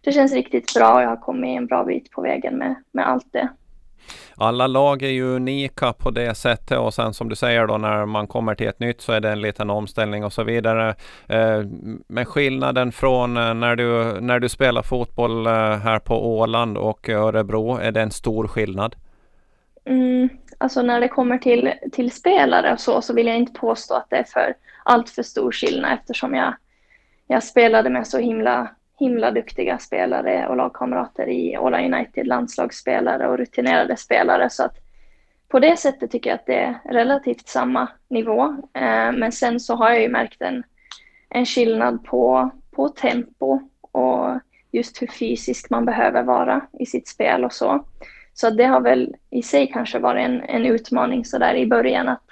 det 0.03 0.11
känns 0.11 0.33
riktigt 0.33 0.73
bra 0.73 0.93
och 0.93 1.01
jag 1.01 1.09
har 1.09 1.17
kommit 1.17 1.57
en 1.57 1.67
bra 1.67 1.83
bit 1.83 2.11
på 2.11 2.21
vägen 2.21 2.57
med, 2.57 2.75
med 2.91 3.07
allt 3.09 3.33
det. 3.33 3.49
Alla 4.37 4.67
lag 4.67 5.03
är 5.03 5.09
ju 5.09 5.35
unika 5.35 5.93
på 5.93 6.11
det 6.11 6.35
sättet 6.35 6.77
och 6.77 6.93
sen 6.93 7.13
som 7.13 7.29
du 7.29 7.35
säger 7.35 7.67
då 7.67 7.77
när 7.77 8.05
man 8.05 8.27
kommer 8.27 8.55
till 8.55 8.67
ett 8.67 8.79
nytt 8.79 9.01
så 9.01 9.11
är 9.11 9.19
det 9.19 9.29
en 9.29 9.41
liten 9.41 9.69
omställning 9.69 10.23
och 10.23 10.33
så 10.33 10.43
vidare. 10.43 10.95
Eh, 11.27 11.61
men 12.07 12.25
skillnaden 12.25 12.91
från 12.91 13.37
eh, 13.37 13.53
när 13.53 13.75
du, 13.75 14.21
när 14.21 14.39
du 14.39 14.49
spelar 14.49 14.81
fotboll 14.81 15.47
eh, 15.47 15.53
här 15.77 15.99
på 15.99 16.37
Åland 16.37 16.77
och 16.77 17.09
Örebro, 17.09 17.77
är 17.77 17.91
det 17.91 18.01
en 18.01 18.11
stor 18.11 18.47
skillnad? 18.47 18.95
Mm, 19.85 20.29
alltså 20.57 20.81
när 20.81 20.99
det 20.99 21.07
kommer 21.07 21.37
till, 21.37 21.73
till 21.91 22.11
spelare 22.11 22.73
och 22.73 22.79
så, 22.79 23.01
så 23.01 23.13
vill 23.13 23.27
jag 23.27 23.37
inte 23.37 23.59
påstå 23.59 23.93
att 23.93 24.09
det 24.09 24.15
är 24.15 24.23
för 24.23 24.53
allt 24.85 25.09
för 25.09 25.23
stor 25.23 25.51
skillnad 25.51 25.93
eftersom 25.93 26.33
jag, 26.33 26.53
jag 27.27 27.43
spelade 27.43 27.89
med 27.89 28.07
så 28.07 28.17
himla, 28.17 28.71
himla 28.99 29.31
duktiga 29.31 29.79
spelare 29.79 30.47
och 30.47 30.57
lagkamrater 30.57 31.29
i 31.29 31.57
Åla 31.57 31.85
United, 31.85 32.27
landslagsspelare 32.27 33.27
och 33.27 33.37
rutinerade 33.37 33.97
spelare. 33.97 34.49
Så 34.49 34.63
att 34.63 34.75
på 35.47 35.59
det 35.59 35.77
sättet 35.77 36.11
tycker 36.11 36.29
jag 36.29 36.39
att 36.39 36.45
det 36.45 36.59
är 36.59 36.79
relativt 36.85 37.47
samma 37.47 37.87
nivå. 38.07 38.43
Eh, 38.73 39.11
men 39.11 39.31
sen 39.31 39.59
så 39.59 39.75
har 39.75 39.89
jag 39.89 40.01
ju 40.01 40.09
märkt 40.09 40.41
en, 40.41 40.63
en 41.29 41.45
skillnad 41.45 42.03
på, 42.03 42.49
på 42.71 42.89
tempo 42.89 43.59
och 43.81 44.39
just 44.71 45.01
hur 45.01 45.07
fysisk 45.07 45.69
man 45.69 45.85
behöver 45.85 46.23
vara 46.23 46.61
i 46.79 46.85
sitt 46.85 47.07
spel 47.07 47.45
och 47.45 47.53
så. 47.53 47.85
Så 48.33 48.49
det 48.49 48.65
har 48.65 48.81
väl 48.81 49.15
i 49.29 49.41
sig 49.41 49.71
kanske 49.71 49.99
varit 49.99 50.25
en, 50.25 50.41
en 50.41 50.65
utmaning 50.65 51.25
så 51.25 51.37
där 51.37 51.55
i 51.55 51.67
början 51.67 52.07
att 52.07 52.24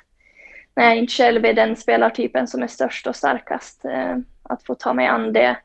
när 0.76 0.84
jag 0.84 0.98
inte 0.98 1.14
själv 1.14 1.46
är 1.46 1.54
den 1.54 1.76
spelartypen 1.76 2.48
som 2.48 2.64
är 2.64 2.68
störst 2.68 3.08
och 3.08 3.16
starkast, 3.16 3.86
eh, 3.86 4.18
att 4.44 4.64
få 4.64 4.76
ta 4.76 4.94
mig 4.94 5.08
an 5.08 5.34
det 5.34 5.58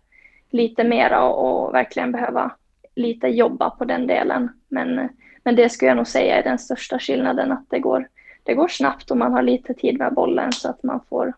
lite 0.50 0.84
mera 0.84 1.22
och, 1.22 1.66
och, 1.66 1.74
verkligen 1.74 2.12
behöva 2.12 2.50
lite 2.94 3.26
jobba 3.28 3.70
på 3.70 3.84
den 3.84 4.06
delen. 4.06 4.48
Men, 4.68 5.08
men 5.44 5.56
det 5.56 5.68
skulle 5.68 5.88
jag 5.88 5.96
nog 5.96 6.06
säga 6.06 6.36
är 6.36 6.42
den 6.42 6.58
största 6.58 6.98
skillnaden, 6.98 7.52
att 7.52 7.70
det 7.70 7.78
går, 7.78 8.08
det 8.42 8.54
går 8.54 8.68
snabbt 8.68 9.10
och 9.10 9.16
man 9.16 9.32
har 9.32 9.42
lite 9.42 9.74
tid 9.74 9.98
med 9.98 10.14
bollen 10.14 10.52
så 10.52 10.68
att 10.68 10.82
man 10.82 11.00
får, 11.08 11.32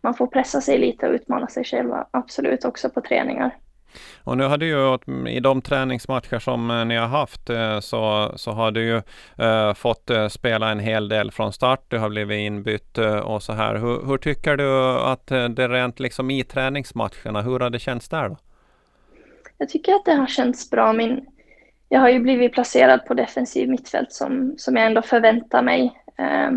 man 0.00 0.14
får 0.14 0.26
pressa 0.26 0.60
sig 0.60 0.78
lite 0.78 1.08
och 1.08 1.14
utmana 1.14 1.46
sig 1.46 1.64
själv 1.64 1.94
absolut 2.10 2.64
också 2.64 2.90
på 2.90 3.00
träningar. 3.00 3.56
Och 4.24 4.36
nu 4.36 4.44
har 4.44 4.58
du 4.58 4.66
ju 4.66 4.98
i 5.28 5.40
de 5.40 5.62
träningsmatcher 5.62 6.38
som 6.38 6.70
eh, 6.70 6.84
ni 6.84 6.96
har 6.96 7.06
haft 7.06 7.50
eh, 7.50 7.80
så, 7.80 8.32
så 8.36 8.50
har 8.50 8.70
du 8.70 8.82
ju 8.84 9.02
eh, 9.46 9.74
fått 9.74 10.10
spela 10.30 10.70
en 10.70 10.80
hel 10.80 11.08
del 11.08 11.30
från 11.30 11.52
start. 11.52 11.84
Du 11.88 11.98
har 11.98 12.08
blivit 12.08 12.38
inbytt 12.38 12.98
och 13.22 13.42
så 13.42 13.52
här. 13.52 13.74
Hur, 13.74 14.06
hur, 14.06 14.18
tycker 14.18 14.56
du 14.56 14.98
att 14.98 15.26
det 15.26 15.68
rent 15.68 16.00
liksom 16.00 16.30
i 16.30 16.44
träningsmatcherna, 16.44 17.42
hur 17.42 17.60
har 17.60 17.70
det 17.70 17.78
känts 17.78 18.08
där 18.08 18.28
då? 18.28 18.36
Jag 19.58 19.68
tycker 19.68 19.94
att 19.94 20.04
det 20.04 20.14
har 20.14 20.26
känts 20.26 20.70
bra. 20.70 20.92
Min, 20.92 21.26
jag 21.88 22.00
har 22.00 22.08
ju 22.08 22.18
blivit 22.18 22.52
placerad 22.52 23.06
på 23.06 23.14
defensiv 23.14 23.68
mittfält 23.68 24.12
som, 24.12 24.54
som 24.58 24.76
jag 24.76 24.86
ändå 24.86 25.02
förväntar 25.02 25.62
mig. 25.62 25.92
Eh, 26.18 26.50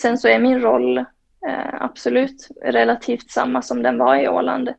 sen 0.00 0.18
så 0.18 0.28
är 0.28 0.38
min 0.38 0.60
roll 0.60 0.98
eh, 0.98 1.74
absolut 1.80 2.48
relativt 2.62 3.30
samma 3.30 3.62
som 3.62 3.82
den 3.82 3.98
var 3.98 4.16
i 4.16 4.28
Åland. 4.28 4.70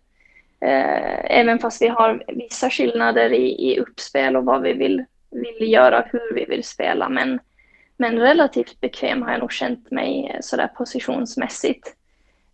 Eh, 0.61 1.39
även 1.39 1.59
fast 1.59 1.81
vi 1.81 1.87
har 1.87 2.23
vissa 2.27 2.69
skillnader 2.69 3.33
i, 3.33 3.71
i 3.71 3.79
uppspel 3.79 4.35
och 4.35 4.45
vad 4.45 4.61
vi 4.61 4.73
vill, 4.73 5.05
vill 5.31 5.71
göra, 5.71 6.05
hur 6.11 6.33
vi 6.33 6.45
vill 6.45 6.63
spela. 6.63 7.09
Men, 7.09 7.39
men 7.97 8.19
relativt 8.19 8.79
bekväm 8.81 9.21
har 9.21 9.31
jag 9.31 9.39
nog 9.39 9.51
känt 9.51 9.91
mig 9.91 10.31
eh, 10.33 10.39
sådär 10.41 10.67
positionsmässigt. 10.67 11.95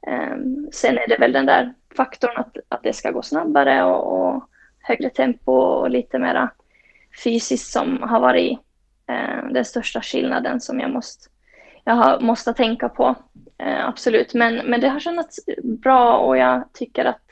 Ehm, 0.08 0.70
sen 0.72 0.98
är 0.98 1.08
det 1.08 1.18
väl 1.18 1.32
den 1.32 1.46
där 1.46 1.74
faktorn 1.98 2.38
att, 2.38 2.58
att 2.70 2.84
det 2.84 2.94
ska 2.94 3.12
gå 3.12 3.22
snabbare 3.22 3.84
och, 3.84 4.14
och 4.14 4.50
högre 4.80 5.10
tempo 5.10 5.52
och 5.52 5.90
lite 5.90 6.20
mera 6.20 6.50
fysiskt 7.24 7.72
som 7.72 8.04
har 8.04 8.20
varit 8.20 8.60
eh, 9.08 9.46
den 9.52 9.66
största 9.66 10.02
skillnaden 10.02 10.62
som 10.62 10.80
jag 10.80 10.92
måste, 10.92 11.30
jag 11.84 11.94
har, 11.94 12.20
måste 12.20 12.54
tänka 12.54 12.90
på. 12.90 13.16
Eh, 13.58 13.88
absolut, 13.88 14.34
men, 14.34 14.56
men 14.56 14.82
det 14.82 14.90
har 14.90 15.00
känts 15.00 15.40
bra 15.64 16.18
och 16.18 16.38
jag 16.38 16.64
tycker 16.74 17.06
att 17.06 17.23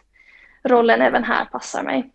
rollen 0.64 1.02
även 1.02 1.24
här 1.24 1.46
passar 1.46 1.84
mig. 1.84 2.12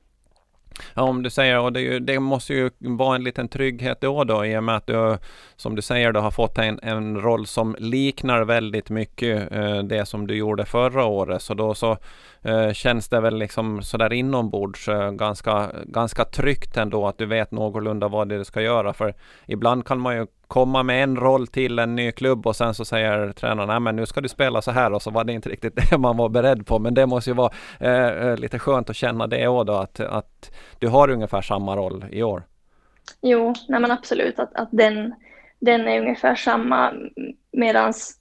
Ja, 0.95 1.03
om 1.03 1.23
du 1.23 1.31
säger, 1.31 1.61
och 1.61 1.73
det, 1.73 1.99
det, 1.99 2.21
måste 2.21 2.55
ju 2.55 2.71
vara 2.79 3.17
en 3.17 3.25
liten 3.25 3.49
trygghet 3.49 4.01
då, 4.01 4.25
då 4.25 4.47
i 4.47 4.57
och 4.57 4.65
med 4.65 4.77
att 4.77 4.87
du, 4.87 5.19
som 5.57 5.77
du 5.77 5.83
säger, 5.83 6.13
du 6.13 6.21
har 6.21 6.31
fått 6.31 6.59
en, 6.59 6.81
en 6.83 7.21
roll 7.21 7.47
som 7.47 7.77
liknar 7.79 8.45
väldigt 8.45 8.91
mycket 8.91 9.53
eh, 9.53 9.79
det 9.79 10.07
som 10.07 10.27
du 10.27 10.37
gjorde 10.37 10.65
förra 10.65 11.05
året. 11.05 11.43
Så 11.43 11.55
då 11.55 11.75
så 11.75 11.99
eh, 12.47 12.73
känns 12.73 13.09
det 13.09 13.21
väl 13.21 13.39
liksom 13.39 13.83
sådär 13.83 14.13
inombords 14.13 14.89
eh, 14.89 15.11
ganska, 15.11 15.71
ganska 15.85 16.25
tryggt 16.25 16.77
ändå 16.77 17.07
att 17.07 17.19
du 17.19 17.27
vet 17.27 17.51
någorlunda 17.51 18.09
vad 18.09 18.29
det 18.29 18.35
är 18.35 18.39
du 18.39 18.45
ska 18.45 18.63
göra. 18.63 18.93
För 18.93 19.15
ibland 19.47 19.87
kan 19.87 20.01
man 20.01 20.17
ju 20.17 20.27
komma 20.49 20.83
med 20.83 21.03
en 21.03 21.17
roll 21.17 21.47
till 21.47 21.79
en 21.79 21.97
ny 21.97 22.13
klubb 22.13 22.47
och 22.47 22.57
sen 22.57 22.75
så 22.75 22.85
säger 22.85 23.33
tränaren 23.33 23.69
”nej 23.69 23.81
men 23.81 23.97
nu 23.97 24.07
ska 24.07 24.21
du 24.21 24.29
spela 24.29 24.63
så 24.63 24.71
här 24.71 24.93
och 24.93 25.03
så 25.03 25.11
var 25.11 25.25
det 25.25 25.33
inte 25.33 25.49
riktigt 25.49 25.75
det 25.91 25.99
man 25.99 26.17
var 26.17 26.29
beredd 26.29 26.67
på. 26.67 26.79
Men 26.79 26.95
det 26.95 27.07
måste 27.07 27.31
ju 27.31 27.35
vara 27.35 27.53
eh, 27.81 28.07
eh, 28.07 28.37
lite 28.37 28.59
skönt 28.59 28.91
att 28.91 28.97
känna 28.97 29.27
det 29.27 29.49
också 29.49 29.65
då 29.65 29.73
att, 29.73 30.01
att 30.01 30.51
du 30.79 30.89
har 30.89 31.11
ungefär 31.11 31.43
samma 31.43 31.77
roll 31.77 32.05
i 32.11 32.23
år. 32.23 32.43
Jo, 33.23 33.55
nej 33.69 33.81
men 33.81 33.91
absolut 33.91 34.39
att, 34.39 34.55
att 34.55 34.69
den, 34.73 35.15
den 35.61 35.89
är 35.89 36.01
ungefär 36.01 36.35
samma 36.35 36.93
medans 37.53 38.21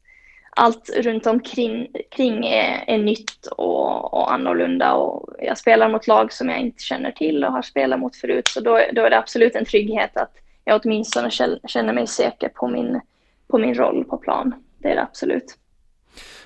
allt 0.55 0.89
runt 0.97 1.27
omkring 1.27 1.87
kring 2.11 2.45
är, 2.45 2.83
är 2.87 2.97
nytt 2.97 3.45
och, 3.45 4.13
och 4.13 4.33
annorlunda 4.33 4.93
och 4.93 5.29
jag 5.39 5.57
spelar 5.57 5.89
mot 5.89 6.07
lag 6.07 6.33
som 6.33 6.49
jag 6.49 6.59
inte 6.59 6.83
känner 6.83 7.11
till 7.11 7.43
och 7.43 7.51
har 7.51 7.61
spelat 7.61 7.99
mot 7.99 8.15
förut 8.15 8.47
så 8.47 8.59
då, 8.59 8.79
då 8.93 9.01
är 9.01 9.09
det 9.09 9.17
absolut 9.17 9.55
en 9.55 9.65
trygghet 9.65 10.17
att 10.17 10.31
jag 10.63 10.81
åtminstone 10.83 11.31
känner 11.67 11.93
mig 11.93 12.07
säker 12.07 12.49
på 12.49 12.67
min, 12.67 13.01
på 13.47 13.57
min 13.57 13.75
roll 13.75 14.05
på 14.05 14.17
plan. 14.17 14.53
Det 14.77 14.91
är 14.91 14.95
det 14.95 15.01
absolut. 15.01 15.57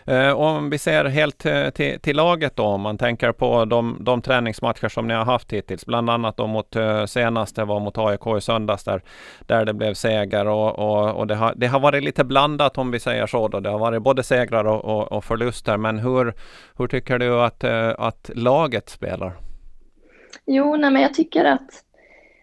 Eh, 0.09 0.33
om 0.33 0.69
vi 0.69 0.77
ser 0.77 1.05
helt 1.05 1.45
eh, 1.45 1.69
till, 1.69 1.99
till, 1.99 2.15
laget 2.15 2.55
då, 2.55 2.63
om 2.63 2.81
man 2.81 2.97
tänker 2.97 3.31
på 3.31 3.65
de, 3.65 3.97
de 3.99 4.21
träningsmatcher 4.21 4.89
som 4.89 5.07
ni 5.07 5.13
har 5.13 5.25
haft 5.25 5.53
hittills, 5.53 5.85
bland 5.85 6.09
annat 6.09 6.37
då 6.37 6.47
mot 6.47 6.75
eh, 6.75 7.05
senaste 7.05 7.63
var 7.63 7.79
mot 7.79 7.97
AIK 7.97 8.37
i 8.37 8.41
söndags 8.41 8.83
där, 8.83 9.01
där 9.47 9.65
det 9.65 9.73
blev 9.73 9.93
seger 9.93 10.47
och, 10.47 10.79
och, 10.79 11.15
och 11.15 11.27
det, 11.27 11.35
har, 11.35 11.53
det 11.55 11.67
har 11.67 11.79
varit 11.79 12.03
lite 12.03 12.23
blandat 12.23 12.77
om 12.77 12.91
vi 12.91 12.99
säger 12.99 13.27
så. 13.27 13.47
Då. 13.47 13.59
Det 13.59 13.69
har 13.69 13.79
varit 13.79 14.01
både 14.01 14.23
segrar 14.23 14.67
och, 14.67 14.85
och, 14.85 15.11
och 15.11 15.23
förluster, 15.23 15.77
men 15.77 15.99
hur, 15.99 16.33
hur 16.77 16.87
tycker 16.87 17.19
du 17.19 17.41
att, 17.41 17.63
att 17.97 18.29
laget 18.35 18.89
spelar? 18.89 19.33
Jo, 20.45 20.75
nej, 20.75 20.91
men 20.91 21.01
jag 21.01 21.13
tycker 21.13 21.45
att 21.45 21.69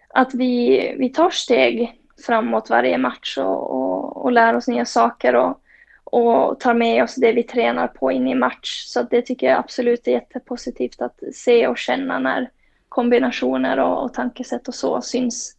att 0.08 0.34
vi, 0.34 0.80
vi 0.98 1.08
tar 1.08 1.30
steg 1.30 1.92
framåt 2.26 2.70
varje 2.70 2.98
match 2.98 3.38
och, 3.38 3.70
och, 3.70 4.24
och 4.24 4.32
lär 4.32 4.56
oss 4.56 4.68
nya 4.68 4.84
saker 4.84 5.36
och, 5.36 5.60
och 6.06 6.60
tar 6.60 6.74
med 6.74 7.02
oss 7.02 7.14
det 7.14 7.32
vi 7.32 7.42
tränar 7.42 7.86
på 7.86 8.12
in 8.12 8.28
i 8.28 8.34
match. 8.34 8.84
Så 8.86 9.02
det 9.02 9.22
tycker 9.22 9.46
jag 9.46 9.58
absolut 9.58 10.08
är 10.08 10.12
jättepositivt 10.12 11.02
att 11.02 11.20
se 11.32 11.66
och 11.66 11.78
känna 11.78 12.18
när 12.18 12.50
kombinationer 12.88 13.78
och, 13.78 14.04
och 14.04 14.14
tankesätt 14.14 14.68
och 14.68 14.74
så 14.74 15.00
syns 15.02 15.56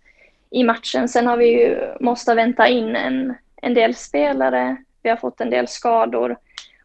i 0.49 0.63
matchen. 0.63 1.09
Sen 1.09 1.27
har 1.27 1.37
vi 1.37 1.47
ju 1.47 1.77
måste 1.99 2.35
vänta 2.35 2.67
in 2.67 2.95
en, 2.95 3.35
en 3.55 3.73
del 3.73 3.95
spelare. 3.95 4.77
Vi 5.03 5.09
har 5.09 5.17
fått 5.17 5.41
en 5.41 5.49
del 5.49 5.67
skador 5.67 6.37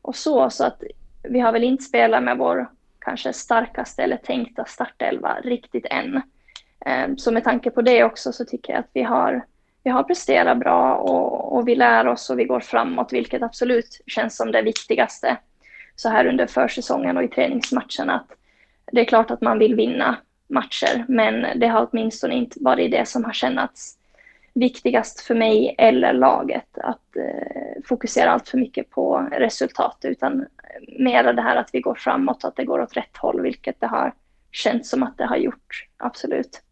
och 0.03 0.17
så, 0.17 0.51
så 0.51 0.65
att 0.65 0.83
vi 1.23 1.41
har 1.41 1.53
väl 1.53 1.65
inte 1.65 1.85
spelat 1.85 2.23
med 2.23 2.39
vår 2.39 2.71
kanske 2.99 3.33
starkaste 3.33 4.03
eller 4.03 4.17
tänkta 4.17 4.65
startelva 4.65 5.39
riktigt 5.45 5.87
än. 5.91 6.23
Ehm, 6.87 7.19
så 7.19 7.33
med 7.33 7.45
tanke 7.45 7.71
på 7.71 7.83
det 7.83 8.05
också 8.05 8.33
så 8.33 8.45
tycker 8.45 8.73
jag 8.73 8.81
att 8.81 8.91
vi 8.93 9.03
har, 9.03 9.45
vi 9.85 9.91
har 9.91 10.03
presterat 10.03 10.59
bra 10.59 10.95
och, 10.95 11.57
och 11.57 11.69
vi 11.69 11.75
lär 11.75 12.07
oss 12.07 12.31
och 12.31 12.39
vi 12.39 12.45
går 12.45 12.61
framåt, 12.61 13.13
vilket 13.13 13.43
absolut 13.43 14.01
känns 14.07 14.37
som 14.37 14.53
det 14.53 14.63
viktigaste 14.63 15.37
så 15.97 16.09
här 16.09 16.27
under 16.27 16.47
försäsongen 16.47 17.17
och 17.17 17.23
i 17.23 17.29
träningsmatcherna. 17.29 18.15
Att 18.15 18.37
det 18.93 19.01
är 19.01 19.05
klart 19.05 19.31
att 19.31 19.41
man 19.41 19.59
vill 19.59 19.75
vinna 19.75 20.17
matcher, 20.49 21.05
men 21.09 21.59
det 21.59 21.67
har 21.67 21.89
åtminstone 21.91 22.35
inte 22.35 22.59
varit 22.61 22.91
det 22.91 23.09
som 23.09 23.25
har 23.25 23.33
kännats 23.33 23.99
viktigast 24.55 25.21
för 25.21 25.35
mig 25.35 25.75
eller 25.79 26.13
laget 26.13 26.79
att 26.79 27.17
eh, 27.17 27.83
fokusera 27.85 28.31
allt 28.31 28.49
för 28.49 28.59
mycket 28.59 28.91
på 28.91 29.29
resultat 29.33 29.99
utan 30.03 30.47
mer 30.99 31.33
det 31.33 31.43
här 31.43 31.57
att 31.57 31.71
vi 31.73 31.81
går 31.81 31.95
framåt 31.95 32.45
att 32.45 32.57
det 32.57 32.65
går 32.65 32.81
åt 32.81 32.97
rätt 32.97 33.17
håll, 33.17 33.41
vilket 33.41 33.81
det 33.81 33.87
har 33.87 34.15
känts 34.51 34.91
som 34.91 35.03
att 35.03 35.19
det 35.19 35.25
har 35.25 35.37
gjort, 35.37 35.89
absolut. 35.97 36.63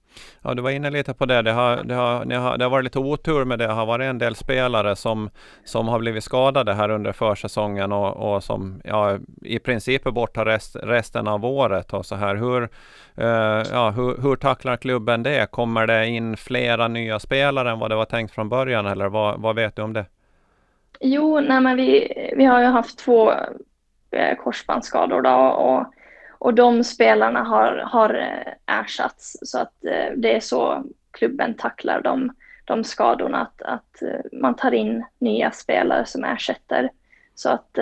Ja, 0.42 0.54
du 0.54 0.62
var 0.62 0.70
inne 0.70 0.90
lite 0.90 1.14
på 1.14 1.26
det. 1.26 1.42
Det 1.42 1.52
har, 1.52 1.84
det 1.84 1.94
har, 1.94 2.38
har, 2.40 2.58
det 2.58 2.64
har 2.64 2.70
varit 2.70 2.84
lite 2.84 2.98
otur 2.98 3.44
med 3.44 3.58
det. 3.58 3.66
Det 3.66 3.72
har 3.72 3.86
varit 3.86 4.04
en 4.04 4.18
del 4.18 4.34
spelare 4.34 4.96
som, 4.96 5.30
som 5.64 5.88
har 5.88 5.98
blivit 5.98 6.24
skadade 6.24 6.74
här 6.74 6.90
under 6.90 7.12
försäsongen 7.12 7.92
och, 7.92 8.34
och 8.34 8.44
som 8.44 8.80
ja, 8.84 9.18
i 9.42 9.58
princip 9.58 10.06
är 10.06 10.10
borta 10.10 10.44
rest, 10.44 10.76
resten 10.82 11.28
av 11.28 11.44
året. 11.44 11.92
Och 11.92 12.06
så 12.06 12.14
här. 12.14 12.36
Hur, 12.36 12.62
eh, 13.16 13.62
ja, 13.72 13.90
hur, 13.90 14.22
hur 14.22 14.36
tacklar 14.36 14.76
klubben 14.76 15.22
det? 15.22 15.50
Kommer 15.50 15.86
det 15.86 16.06
in 16.06 16.36
flera 16.36 16.88
nya 16.88 17.18
spelare 17.18 17.70
än 17.70 17.78
vad 17.78 17.90
det 17.90 17.96
var 17.96 18.04
tänkt 18.04 18.34
från 18.34 18.48
början 18.48 18.86
eller 18.86 19.08
vad, 19.08 19.40
vad 19.40 19.56
vet 19.56 19.76
du 19.76 19.82
om 19.82 19.92
det? 19.92 20.04
Jo, 21.00 21.40
nej, 21.40 21.60
men 21.60 21.76
vi, 21.76 22.12
vi 22.36 22.44
har 22.44 22.60
ju 22.60 22.66
haft 22.66 22.98
två 22.98 23.32
eh, 24.10 24.36
korsbandsskador 24.44 25.22
då, 25.22 25.36
och 25.36 25.94
och 26.40 26.54
de 26.54 26.84
spelarna 26.84 27.42
har, 27.42 27.76
har 27.76 28.14
eh, 28.14 28.78
ersatts 28.80 29.36
så 29.42 29.58
att 29.58 29.84
eh, 29.84 30.12
det 30.16 30.36
är 30.36 30.40
så 30.40 30.84
klubben 31.10 31.54
tacklar 31.54 32.00
de, 32.02 32.32
de 32.64 32.84
skadorna, 32.84 33.40
att, 33.40 33.62
att 33.62 34.02
eh, 34.02 34.38
man 34.40 34.54
tar 34.54 34.74
in 34.74 35.04
nya 35.18 35.50
spelare 35.50 36.06
som 36.06 36.24
ersätter. 36.24 36.90
Så 37.34 37.50
att 37.50 37.78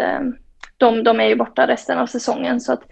de, 0.77 1.05
de 1.05 1.21
är 1.21 1.25
ju 1.25 1.37
borta 1.37 1.67
resten 1.67 1.99
av 1.99 2.07
säsongen 2.07 2.61
så 2.61 2.73
att 2.73 2.83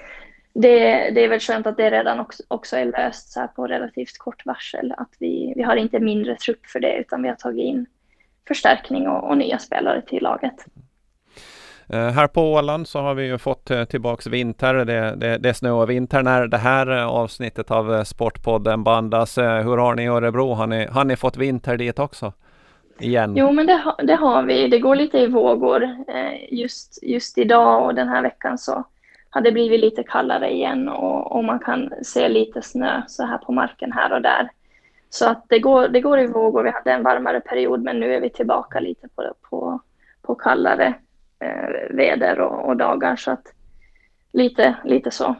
det, 0.52 1.10
det 1.10 1.24
är 1.24 1.28
väl 1.28 1.40
skönt 1.40 1.66
att 1.66 1.76
det 1.76 1.90
redan 1.90 2.20
också, 2.20 2.42
också 2.48 2.76
är 2.76 2.84
löst 2.84 3.32
så 3.32 3.40
här 3.40 3.46
på 3.46 3.66
relativt 3.66 4.18
kort 4.18 4.46
varsel. 4.46 4.94
Att 4.96 5.14
vi, 5.18 5.52
vi 5.56 5.62
har 5.62 5.76
inte 5.76 6.00
mindre 6.00 6.36
trupp 6.36 6.66
för 6.66 6.80
det 6.80 6.96
utan 6.96 7.22
vi 7.22 7.28
har 7.28 7.36
tagit 7.36 7.64
in 7.64 7.86
förstärkning 8.48 9.08
och, 9.08 9.30
och 9.30 9.38
nya 9.38 9.58
spelare 9.58 10.02
till 10.02 10.22
laget. 10.22 10.64
Eh, 11.88 12.08
här 12.08 12.26
på 12.26 12.52
Åland 12.52 12.88
så 12.88 13.00
har 13.00 13.14
vi 13.14 13.26
ju 13.26 13.38
fått 13.38 13.70
eh, 13.70 13.84
tillbaks 13.84 14.26
vinter. 14.26 14.74
Det, 14.74 15.14
det, 15.16 15.38
det 15.38 15.48
är 15.48 15.52
snö 15.52 15.70
och 15.70 15.90
vinter 15.90 16.22
när 16.22 16.46
det 16.46 16.56
här 16.56 16.98
eh, 16.98 17.06
avsnittet 17.06 17.70
av 17.70 18.04
Sportpodden 18.04 18.84
bandas. 18.84 19.38
Hur 19.38 19.76
har 19.76 19.94
ni 19.94 20.02
i 20.02 20.06
Örebro? 20.06 20.52
Har 20.52 20.66
ni, 20.66 20.86
har 20.86 21.04
ni 21.04 21.16
fått 21.16 21.36
vinter 21.36 21.76
dit 21.76 21.98
också? 21.98 22.32
Igen? 22.98 23.36
Jo, 23.36 23.52
men 23.52 23.66
det, 23.66 23.94
det 24.02 24.14
har 24.14 24.42
vi. 24.42 24.68
Det 24.68 24.78
går 24.78 24.96
lite 24.96 25.18
i 25.18 25.26
vågor. 25.26 25.88
Just, 26.50 27.02
just 27.02 27.38
idag 27.38 27.84
och 27.84 27.94
den 27.94 28.08
här 28.08 28.22
veckan 28.22 28.58
så 28.58 28.84
har 29.30 29.40
det 29.40 29.52
blivit 29.52 29.80
lite 29.80 30.02
kallare 30.02 30.52
igen 30.52 30.88
och, 30.88 31.32
och 31.32 31.44
man 31.44 31.58
kan 31.58 31.92
se 32.02 32.28
lite 32.28 32.62
snö 32.62 33.02
så 33.06 33.24
här 33.24 33.38
på 33.38 33.52
marken 33.52 33.92
här 33.92 34.12
och 34.12 34.22
där. 34.22 34.48
Så 35.10 35.28
att 35.28 35.44
det 35.48 35.58
går, 35.58 35.88
det 35.88 36.00
går 36.00 36.18
i 36.18 36.26
vågor. 36.26 36.62
Vi 36.62 36.70
hade 36.70 36.92
en 36.92 37.02
varmare 37.02 37.40
period 37.40 37.82
men 37.82 38.00
nu 38.00 38.14
är 38.14 38.20
vi 38.20 38.30
tillbaka 38.30 38.80
lite 38.80 39.08
på, 39.08 39.32
på, 39.50 39.80
på 40.22 40.34
kallare 40.34 40.94
eh, 41.40 41.96
väder 41.96 42.40
och, 42.40 42.68
och, 42.68 42.76
dagar. 42.76 43.16
Så 43.16 43.30
att 43.30 43.52
lite, 44.32 44.76
lite 44.84 45.10
så. 45.10 45.34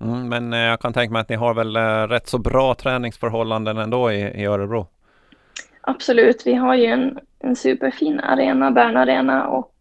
Mm, 0.00 0.28
men 0.28 0.52
eh, 0.52 0.58
jag 0.58 0.80
kan 0.80 0.92
tänka 0.92 1.12
mig 1.12 1.20
att 1.20 1.28
ni 1.28 1.36
har 1.36 1.54
väl 1.54 1.76
eh, 1.76 2.08
rätt 2.08 2.28
så 2.28 2.38
bra 2.38 2.74
träningsförhållanden 2.74 3.78
ändå 3.78 4.12
i, 4.12 4.20
i 4.20 4.44
Örebro? 4.44 4.86
Absolut, 5.80 6.46
vi 6.46 6.54
har 6.54 6.74
ju 6.74 6.86
en, 6.86 7.18
en 7.38 7.56
superfin 7.56 8.20
arena, 8.20 8.70
Bern 8.70 8.96
Arena 8.96 9.46
och 9.46 9.74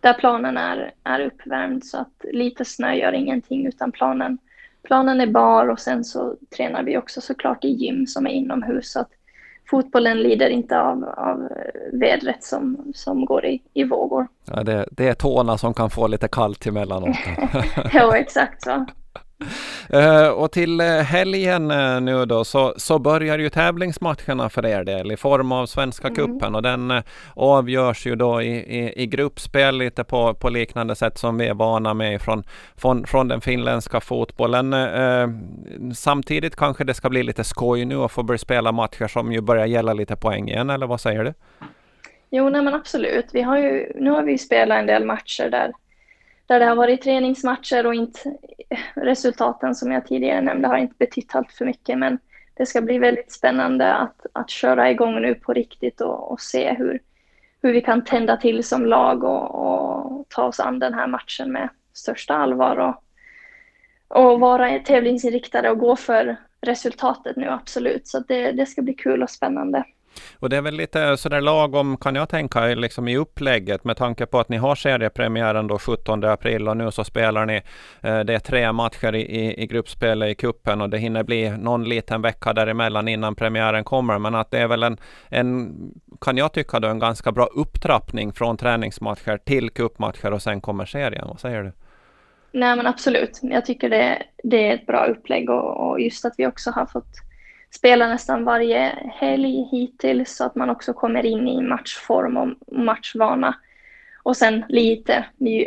där 0.00 0.12
planen 0.12 0.56
är, 0.56 0.92
är 1.04 1.20
uppvärmd 1.20 1.84
så 1.84 1.98
att 1.98 2.24
lite 2.32 2.64
snö 2.64 2.94
gör 2.94 3.12
ingenting 3.12 3.66
utan 3.66 3.92
planen, 3.92 4.38
planen 4.82 5.20
är 5.20 5.26
bar 5.26 5.68
och 5.68 5.80
sen 5.80 6.04
så 6.04 6.36
tränar 6.56 6.82
vi 6.82 6.98
också 6.98 7.20
såklart 7.20 7.64
i 7.64 7.68
gym 7.68 8.06
som 8.06 8.26
är 8.26 8.30
inomhus 8.30 8.92
så 8.92 9.00
att 9.00 9.10
fotbollen 9.70 10.22
lider 10.22 10.50
inte 10.50 10.80
av, 10.80 11.04
av 11.04 11.48
vädret 11.92 12.44
som, 12.44 12.92
som 12.94 13.24
går 13.24 13.46
i, 13.46 13.62
i 13.74 13.84
vågor. 13.84 14.28
Ja, 14.44 14.62
det, 14.62 14.88
det 14.90 15.08
är 15.08 15.14
tårna 15.14 15.58
som 15.58 15.74
kan 15.74 15.90
få 15.90 16.06
lite 16.06 16.28
kallt 16.28 16.66
emellanåt. 16.66 17.16
ja, 17.92 18.16
exakt 18.16 18.62
så. 18.62 18.86
Uh, 19.94 20.28
och 20.28 20.52
till 20.52 20.80
uh, 20.80 20.86
helgen 20.86 21.70
uh, 21.70 22.00
nu 22.00 22.24
då 22.26 22.44
så, 22.44 22.74
så 22.76 22.98
börjar 22.98 23.38
ju 23.38 23.50
tävlingsmatcherna 23.50 24.48
för 24.48 24.66
er 24.66 24.84
del 24.84 25.12
i 25.12 25.16
form 25.16 25.52
av 25.52 25.66
Svenska 25.66 26.08
mm. 26.08 26.54
och 26.54 26.62
den 26.62 27.02
avgörs 27.34 28.06
ju 28.06 28.16
då 28.16 28.42
i, 28.42 28.56
i, 28.56 29.02
i, 29.02 29.06
gruppspel 29.06 29.78
lite 29.78 30.04
på, 30.04 30.34
på 30.34 30.48
liknande 30.48 30.94
sätt 30.94 31.18
som 31.18 31.38
vi 31.38 31.46
är 31.46 31.54
vana 31.54 31.94
med 31.94 32.22
från, 32.22 32.44
från, 32.76 33.06
från 33.06 33.28
den 33.28 33.40
finländska 33.40 34.00
fotbollen. 34.00 34.74
samtidigt 35.94 36.56
kanske 36.56 36.84
det 36.84 36.94
ska 36.94 37.08
bli 37.08 37.22
lite 37.22 37.44
skoj 37.44 37.84
nu 37.84 37.96
och 37.96 38.12
få 38.12 38.22
börja 38.22 38.38
spela 38.38 38.72
matcher 38.72 39.06
som 39.06 39.32
ju 39.32 39.40
börjar 39.40 39.66
gälla 39.66 39.92
lite 39.92 40.16
poäng 40.16 40.48
igen 40.48 40.70
eller 40.70 40.86
vad 40.86 41.00
säger 41.00 41.24
du? 41.24 41.34
Jo, 42.30 42.50
nej 42.50 42.62
men 42.62 42.74
absolut. 42.74 43.26
Vi 43.32 43.42
har 43.42 43.58
ju, 43.58 43.92
nu 43.94 44.10
har 44.10 44.22
vi 44.22 44.38
spelat 44.38 44.78
en 44.78 44.86
del 44.86 45.04
matcher 45.04 45.50
där 45.50 45.72
där 46.48 46.60
det 46.60 46.66
har 46.66 46.76
varit 46.76 47.02
träningsmatcher 47.02 47.86
och 47.86 47.94
inte 47.94 48.18
resultaten 48.94 49.74
som 49.74 49.92
jag 49.92 50.06
tidigare 50.06 50.40
nämnde 50.40 50.68
har 50.68 50.76
inte 50.76 50.94
betytt 50.98 51.34
allt 51.34 51.52
för 51.52 51.64
mycket. 51.64 51.98
Men 51.98 52.18
det 52.54 52.66
ska 52.66 52.80
bli 52.80 52.98
väldigt 52.98 53.32
spännande 53.32 53.94
att, 53.94 54.26
att 54.32 54.50
köra 54.50 54.90
igång 54.90 55.22
nu 55.22 55.34
på 55.34 55.52
riktigt 55.52 56.00
och, 56.00 56.32
och 56.32 56.40
se 56.40 56.74
hur, 56.74 57.00
hur 57.62 57.72
vi 57.72 57.80
kan 57.80 58.04
tända 58.04 58.36
till 58.36 58.64
som 58.64 58.86
lag 58.86 59.24
och, 59.24 59.54
och, 59.54 60.28
ta 60.28 60.44
oss 60.44 60.60
an 60.60 60.78
den 60.78 60.94
här 60.94 61.06
matchen 61.06 61.52
med 61.52 61.68
största 61.92 62.34
allvar 62.34 62.76
och, 62.76 63.04
och 64.18 64.40
vara 64.40 64.78
tävlingsinriktade 64.78 65.70
och 65.70 65.78
gå 65.78 65.96
för 65.96 66.36
resultatet 66.60 67.36
nu, 67.36 67.48
absolut. 67.48 68.08
Så 68.08 68.18
det, 68.18 68.52
det 68.52 68.66
ska 68.66 68.82
bli 68.82 68.94
kul 68.94 69.22
och 69.22 69.30
spännande. 69.30 69.84
Och 70.38 70.48
det 70.48 70.56
är 70.56 70.62
väl 70.62 70.74
lite 70.74 71.16
sådär 71.16 71.40
lagom 71.40 71.96
kan 71.96 72.14
jag 72.14 72.28
tänka 72.28 72.66
liksom 72.66 73.08
i 73.08 73.16
upplägget 73.16 73.84
med 73.84 73.96
tanke 73.96 74.26
på 74.26 74.40
att 74.40 74.48
ni 74.48 74.56
har 74.56 74.74
seriepremiären 74.74 75.66
då 75.66 75.78
17 75.78 76.24
april 76.24 76.68
och 76.68 76.76
nu 76.76 76.90
så 76.90 77.04
spelar 77.04 77.46
ni 77.46 77.56
eh, 78.00 78.20
det 78.20 78.34
är 78.34 78.38
tre 78.38 78.72
matcher 78.72 79.14
i, 79.14 79.20
i, 79.20 79.62
i 79.62 79.66
gruppspelet 79.66 80.28
i 80.28 80.34
kuppen 80.34 80.80
och 80.80 80.90
det 80.90 80.98
hinner 80.98 81.22
bli 81.22 81.50
någon 81.50 81.84
liten 81.84 82.22
vecka 82.22 82.52
däremellan 82.52 83.08
innan 83.08 83.34
premiären 83.34 83.84
kommer. 83.84 84.18
Men 84.18 84.34
att 84.34 84.50
det 84.50 84.58
är 84.58 84.68
väl 84.68 84.82
en, 84.82 84.96
en 85.28 85.74
kan 86.20 86.36
jag 86.36 86.52
tycka 86.52 86.80
då 86.80 86.88
en 86.88 86.98
ganska 86.98 87.32
bra 87.32 87.46
upptrappning 87.46 88.32
från 88.32 88.56
träningsmatcher 88.56 89.38
till 89.44 89.70
kuppmatcher 89.70 90.32
och 90.32 90.42
sen 90.42 90.60
kommer 90.60 90.84
serien. 90.84 91.28
Vad 91.28 91.40
säger 91.40 91.62
du? 91.62 91.72
Nej 92.52 92.76
men 92.76 92.86
absolut. 92.86 93.38
Jag 93.42 93.66
tycker 93.66 93.90
det, 93.90 94.22
det 94.44 94.68
är 94.68 94.74
ett 94.74 94.86
bra 94.86 95.06
upplägg 95.06 95.50
och, 95.50 95.88
och 95.88 96.00
just 96.00 96.24
att 96.24 96.34
vi 96.38 96.46
också 96.46 96.70
har 96.70 96.86
fått 96.86 97.27
spelar 97.70 98.08
nästan 98.08 98.44
varje 98.44 98.94
helg 99.14 99.68
hittills 99.70 100.36
så 100.36 100.44
att 100.44 100.54
man 100.54 100.70
också 100.70 100.92
kommer 100.92 101.26
in 101.26 101.48
i 101.48 101.62
matchform 101.62 102.36
och 102.36 102.48
matchvana. 102.72 103.54
Och 104.22 104.36
sen 104.36 104.64
lite 104.68 105.24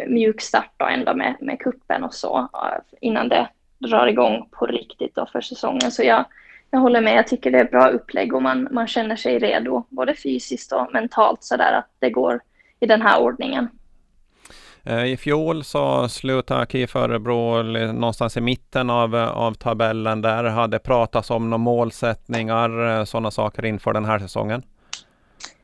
mjuk 0.07 0.41
start 0.41 0.71
då 0.77 0.85
ändå 0.85 1.13
med, 1.13 1.35
med 1.41 1.59
kuppen 1.59 2.03
och 2.03 2.13
så 2.13 2.39
eh, 2.39 2.97
innan 3.01 3.29
det 3.29 3.49
drar 3.79 4.07
igång 4.07 4.49
på 4.51 4.65
riktigt 4.65 5.15
då 5.15 5.25
för 5.25 5.41
säsongen. 5.41 5.91
Så 5.91 6.03
jag, 6.03 6.25
jag 6.71 6.79
håller 6.79 7.01
med, 7.01 7.15
jag 7.15 7.27
tycker 7.27 7.51
det 7.51 7.59
är 7.59 7.65
bra 7.65 7.87
upplägg 7.87 8.33
och 8.33 8.41
man, 8.41 8.67
man 8.71 8.87
känner 8.87 9.15
sig 9.15 9.39
redo 9.39 9.83
både 9.89 10.15
fysiskt 10.15 10.71
och 10.71 10.93
mentalt 10.93 11.43
sådär 11.43 11.73
att 11.73 11.89
det 11.99 12.09
går 12.09 12.41
i 12.79 12.85
den 12.85 13.01
här 13.01 13.21
ordningen. 13.21 13.67
Eh, 14.83 15.05
I 15.05 15.17
fjol 15.17 15.63
så 15.63 16.09
slutade 16.09 16.65
KIF 16.65 16.95
Örebro 16.95 17.63
någonstans 17.93 18.37
i 18.37 18.41
mitten 18.41 18.89
av, 18.89 19.15
av 19.15 19.53
tabellen 19.53 20.21
där. 20.21 20.43
Hade 20.43 20.79
pratats 20.79 21.29
om 21.29 21.49
några 21.49 21.57
målsättningar, 21.57 22.99
eh, 22.99 23.03
sådana 23.03 23.31
saker 23.31 23.65
inför 23.65 23.93
den 23.93 24.05
här 24.05 24.19
säsongen? 24.19 24.63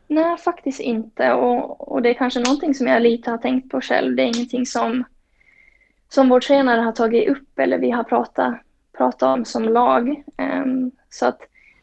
Nej, 0.07 0.37
faktiskt 0.37 0.79
inte. 0.79 1.33
Och, 1.33 1.91
och 1.91 2.01
det 2.01 2.09
är 2.09 2.13
kanske 2.13 2.39
någonting 2.39 2.73
som 2.73 2.87
jag 2.87 3.01
lite 3.01 3.31
har 3.31 3.37
tänkt 3.37 3.71
på 3.71 3.81
själv. 3.81 4.15
Det 4.15 4.23
är 4.23 4.37
ingenting 4.37 4.65
som, 4.65 5.03
som 6.09 6.29
vår 6.29 6.39
tränare 6.39 6.81
har 6.81 6.91
tagit 6.91 7.29
upp 7.29 7.59
eller 7.59 7.77
vi 7.77 7.91
har 7.91 8.03
pratat, 8.03 8.53
pratat 8.97 9.37
om 9.37 9.45
som 9.45 9.63
lag. 9.63 10.23
Um, 10.37 10.91
så 11.09 11.25
att 11.25 11.39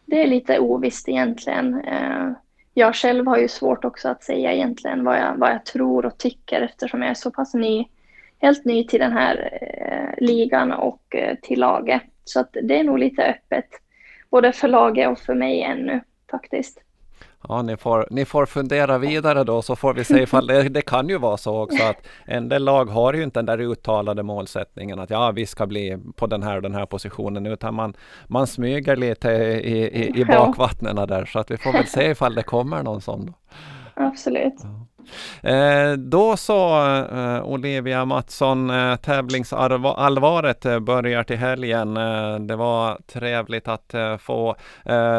det 0.07 0.23
är 0.23 0.27
lite 0.27 0.59
ovisst 0.59 1.09
egentligen. 1.09 1.75
Uh, 1.75 2.33
jag 2.75 2.95
själv 2.95 3.27
har 3.27 3.39
ju 3.39 3.49
svårt 3.49 3.85
också 3.85 4.09
att 4.09 4.23
säga 4.23 4.53
egentligen 4.53 5.05
vad 5.05 5.19
jag, 5.19 5.37
vad 5.37 5.51
jag 5.51 5.65
tror 5.65 6.07
och 6.07 6.19
tycker 6.19 6.61
eftersom 6.61 7.03
jag 7.03 7.11
är 7.11 7.15
så 7.15 7.31
pass 7.31 7.55
ny, 7.55 7.85
helt 8.39 8.65
ny 8.65 8.87
till 8.87 9.01
den 9.01 9.13
här 9.13 9.59
eh, 9.61 10.25
ligan 10.25 10.73
och 10.73 11.15
eh, 11.15 11.37
till 11.43 11.61
laget. 11.61 12.03
Så 12.25 12.41
att 12.41 12.57
det 12.63 12.79
är 12.79 12.85
nog 12.85 12.99
lite 12.99 13.23
öppet, 13.23 13.69
både 14.31 14.53
för 14.53 14.69
laget 14.69 15.09
och 15.09 15.19
för 15.19 15.35
mig 15.35 15.63
ännu 15.63 16.01
faktiskt. 16.31 16.81
Ja, 17.48 17.62
ni 17.62 17.76
får, 17.76 18.07
ni 18.11 18.24
får 18.24 18.46
fundera 18.46 18.98
vidare 18.98 19.44
då 19.44 19.62
så 19.62 19.76
får 19.76 19.94
vi 19.94 20.04
se 20.04 20.22
ifall 20.22 20.46
det, 20.46 20.68
det 20.68 20.83
kan 20.83 21.09
ju 21.09 21.18
vara 21.18 21.37
så 21.37 21.62
också 21.62 21.85
att 21.85 21.96
en 22.24 22.48
del 22.48 22.64
lag 22.64 22.85
har 22.85 23.12
ju 23.12 23.22
inte 23.22 23.38
den 23.38 23.46
där 23.46 23.59
uttalade 23.61 24.22
målsättningen 24.22 24.98
att 25.00 25.11
ja, 25.11 25.30
vi 25.30 25.46
ska 25.46 25.66
bli 25.66 25.98
på 26.16 26.26
den 26.26 26.42
här 26.42 26.57
och 26.57 26.62
den 26.62 26.74
här 26.74 26.87
positionen 26.87 27.46
utan 27.46 27.74
man, 27.74 27.94
man 28.26 28.46
smyger 28.46 28.96
lite 28.96 29.30
i, 29.30 30.02
i, 30.02 30.20
i 30.20 30.24
bakvattnen 30.24 30.96
där 30.96 31.24
så 31.24 31.38
att 31.38 31.50
vi 31.50 31.57
får 31.57 31.72
väl 31.72 31.87
se 31.87 32.11
ifall 32.11 32.35
det 32.35 32.42
kommer 32.42 32.83
någon 32.83 33.00
sån. 33.00 33.26
Då. 33.26 33.33
Absolut. 33.94 34.54
Ja. 34.62 34.93
Eh, 35.43 35.93
då 35.93 36.37
så 36.37 36.87
eh, 37.12 37.45
Olivia 37.45 38.05
Mattsson, 38.05 38.71
eh, 38.71 38.97
tävlingsallvaret 38.97 40.83
börjar 40.83 41.23
till 41.23 41.37
helgen. 41.37 41.95
Det 42.47 42.57
var 42.57 42.99
trevligt 43.07 43.69
att 43.69 43.95
få 44.19 44.57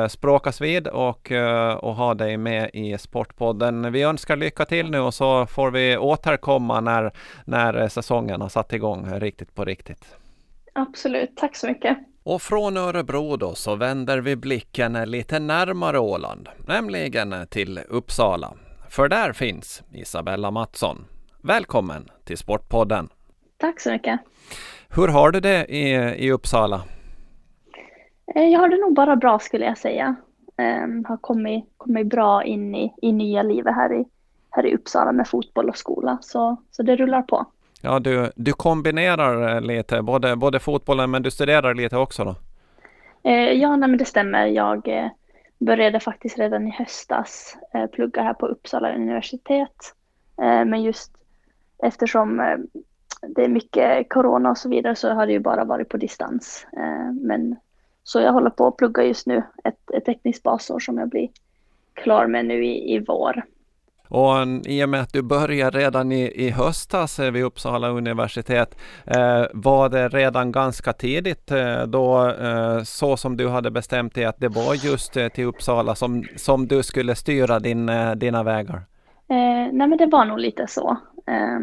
språkas 0.09 0.61
vid 0.61 0.87
och, 0.87 1.31
och 1.77 1.95
ha 1.95 2.13
dig 2.13 2.37
med 2.37 2.69
i 2.73 2.97
Sportpodden. 2.97 3.91
Vi 3.91 4.01
önskar 4.01 4.35
lycka 4.35 4.65
till 4.65 4.91
nu 4.91 4.99
och 4.99 5.13
så 5.13 5.45
får 5.45 5.71
vi 5.71 5.97
återkomma 5.97 6.79
när, 6.79 7.11
när 7.45 7.87
säsongen 7.87 8.41
har 8.41 8.49
satt 8.49 8.73
igång 8.73 9.19
riktigt 9.19 9.55
på 9.55 9.65
riktigt. 9.65 10.05
Absolut, 10.73 11.37
tack 11.37 11.55
så 11.55 11.67
mycket. 11.67 11.97
Och 12.23 12.41
från 12.41 12.77
Örebro 12.77 13.37
då 13.37 13.55
så 13.55 13.75
vänder 13.75 14.17
vi 14.17 14.35
blicken 14.35 14.93
lite 14.93 15.39
närmare 15.39 15.99
Åland, 15.99 16.49
nämligen 16.67 17.47
till 17.49 17.79
Uppsala. 17.89 18.53
För 18.95 19.09
där 19.09 19.33
finns 19.33 19.83
Isabella 19.91 20.51
Mattsson. 20.51 21.05
Välkommen 21.41 22.09
till 22.23 22.37
Sportpodden. 22.37 23.09
Tack 23.57 23.79
så 23.79 23.91
mycket. 23.91 24.19
Hur 24.89 25.07
har 25.07 25.31
du 25.31 25.39
det 25.39 25.65
i, 25.65 25.93
i 26.25 26.31
Uppsala? 26.31 26.81
Eh, 28.35 28.43
jag 28.43 28.59
har 28.59 28.69
det 28.69 28.77
nog 28.77 28.95
bara 28.95 29.15
bra 29.15 29.39
skulle 29.39 29.65
jag 29.65 29.77
säga. 29.77 30.15
Um, 30.57 31.05
har 31.05 31.17
kommit, 31.17 31.65
kommit 31.77 32.07
bra 32.07 32.43
in 32.43 32.75
i, 32.75 32.93
i 33.01 33.11
nya 33.11 33.43
livet 33.43 33.75
här 33.75 33.93
i, 33.93 34.05
här 34.49 34.65
i 34.65 34.75
Uppsala 34.75 35.11
med 35.11 35.27
fotboll 35.27 35.69
och 35.69 35.77
skola. 35.77 36.17
Så, 36.21 36.57
så 36.71 36.83
det 36.83 36.95
rullar 36.95 37.21
på. 37.21 37.45
Ja, 37.81 37.99
du, 37.99 38.31
du 38.35 38.53
kombinerar 38.53 39.61
lite, 39.61 40.01
både, 40.01 40.35
både 40.35 40.59
fotbollen 40.59 41.11
men 41.11 41.21
du 41.21 41.31
studerar 41.31 41.73
lite 41.73 41.97
också 41.97 42.23
då? 42.23 42.35
Uh, 43.31 43.51
ja, 43.51 43.75
nej, 43.75 43.89
men 43.89 43.97
det 43.97 44.05
stämmer. 44.05 44.45
Jag 44.45 45.11
började 45.65 45.99
faktiskt 45.99 46.37
redan 46.37 46.67
i 46.67 46.71
höstas 46.71 47.57
eh, 47.73 47.87
plugga 47.87 48.21
här 48.21 48.33
på 48.33 48.47
Uppsala 48.47 48.95
universitet. 48.95 49.93
Eh, 50.41 50.65
men 50.65 50.83
just 50.83 51.11
eftersom 51.83 52.39
eh, 52.39 52.57
det 53.27 53.43
är 53.43 53.49
mycket 53.49 54.09
corona 54.09 54.49
och 54.49 54.57
så 54.57 54.69
vidare 54.69 54.95
så 54.95 55.09
har 55.09 55.27
det 55.27 55.33
ju 55.33 55.39
bara 55.39 55.65
varit 55.65 55.89
på 55.89 55.97
distans. 55.97 56.67
Eh, 56.77 57.11
men 57.21 57.55
så 58.03 58.19
jag 58.19 58.33
håller 58.33 58.49
på 58.49 58.67
att 58.67 58.77
plugga 58.77 59.03
just 59.03 59.27
nu 59.27 59.43
ett, 59.63 59.91
ett 59.93 60.05
tekniskt 60.05 60.43
basår 60.43 60.79
som 60.79 60.97
jag 60.97 61.09
blir 61.09 61.29
klar 61.93 62.27
med 62.27 62.45
nu 62.45 62.65
i, 62.65 62.95
i 62.95 62.99
vår. 62.99 63.43
Och 64.15 64.47
i 64.65 64.83
och 64.83 64.89
med 64.89 65.01
att 65.01 65.13
du 65.13 65.21
började 65.21 65.77
redan 65.77 66.11
i, 66.11 66.31
i 66.45 66.49
höstas 66.49 67.19
vid 67.19 67.43
Uppsala 67.43 67.89
universitet, 67.89 68.77
eh, 69.05 69.43
var 69.53 69.89
det 69.89 70.07
redan 70.09 70.51
ganska 70.51 70.93
tidigt 70.93 71.51
eh, 71.51 71.83
då 71.83 72.29
eh, 72.29 72.83
så 72.83 73.17
som 73.17 73.37
du 73.37 73.49
hade 73.49 73.71
bestämt 73.71 74.15
dig 74.15 74.25
att 74.25 74.39
det 74.39 74.47
var 74.47 74.85
just 74.85 75.17
eh, 75.17 75.27
till 75.27 75.45
Uppsala 75.45 75.95
som, 75.95 76.23
som 76.35 76.67
du 76.67 76.83
skulle 76.83 77.15
styra 77.15 77.59
din, 77.59 77.89
eh, 77.89 78.11
dina 78.11 78.43
vägar? 78.43 78.75
Eh, 79.27 79.71
nej 79.71 79.87
men 79.87 79.97
det 79.97 80.05
var 80.05 80.25
nog 80.25 80.39
lite 80.39 80.67
så. 80.67 80.97
Eh, 81.27 81.59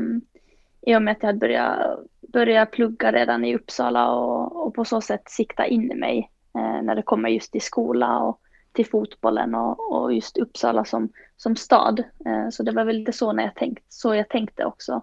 I 0.87 0.97
och 0.97 1.03
med 1.03 1.13
att 1.13 1.19
jag 1.21 1.29
hade 1.29 1.39
börjat, 1.39 1.99
börjat 2.33 2.71
plugga 2.71 3.13
redan 3.13 3.45
i 3.45 3.55
Uppsala 3.55 4.11
och, 4.11 4.67
och 4.67 4.75
på 4.75 4.85
så 4.85 5.01
sätt 5.01 5.23
sikta 5.27 5.67
in 5.67 5.87
mig 5.87 6.31
eh, 6.55 6.83
när 6.83 6.95
det 6.95 7.03
kommer 7.03 7.29
just 7.29 7.53
till 7.53 7.63
skola 7.63 8.19
och 8.19 8.39
till 8.73 8.87
fotbollen 8.87 9.55
och, 9.55 9.93
och 9.93 10.13
just 10.13 10.39
Uppsala 10.39 10.85
som, 10.85 11.09
som 11.37 11.57
stad. 11.57 12.03
Eh, 12.27 12.49
så 12.51 12.63
det 12.63 12.73
var 12.73 12.85
väl 12.85 12.97
lite 12.97 13.13
så, 13.13 13.33
när 13.33 13.43
jag 13.43 13.55
tänkt, 13.55 13.85
så 13.89 14.15
jag 14.15 14.29
tänkte 14.29 14.65
också 14.65 15.03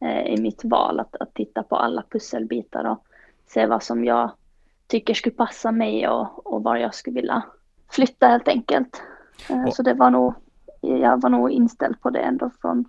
eh, 0.00 0.34
i 0.34 0.40
mitt 0.40 0.64
val, 0.64 1.00
att, 1.00 1.16
att 1.16 1.34
titta 1.34 1.62
på 1.62 1.76
alla 1.76 2.04
pusselbitar 2.10 2.84
och 2.84 3.04
se 3.46 3.66
vad 3.66 3.82
som 3.82 4.04
jag 4.04 4.30
tycker 4.86 5.14
skulle 5.14 5.34
passa 5.34 5.72
mig 5.72 6.08
och, 6.08 6.46
och 6.46 6.62
var 6.62 6.76
jag 6.76 6.94
skulle 6.94 7.14
vilja 7.14 7.42
flytta 7.90 8.28
helt 8.28 8.48
enkelt. 8.48 9.02
Eh, 9.50 9.70
så 9.70 9.82
det 9.82 9.94
var 9.94 10.10
nog, 10.10 10.34
jag 10.80 11.20
var 11.20 11.30
nog 11.30 11.50
inställd 11.50 12.00
på 12.00 12.10
det 12.10 12.20
ändå 12.20 12.50
från, 12.60 12.84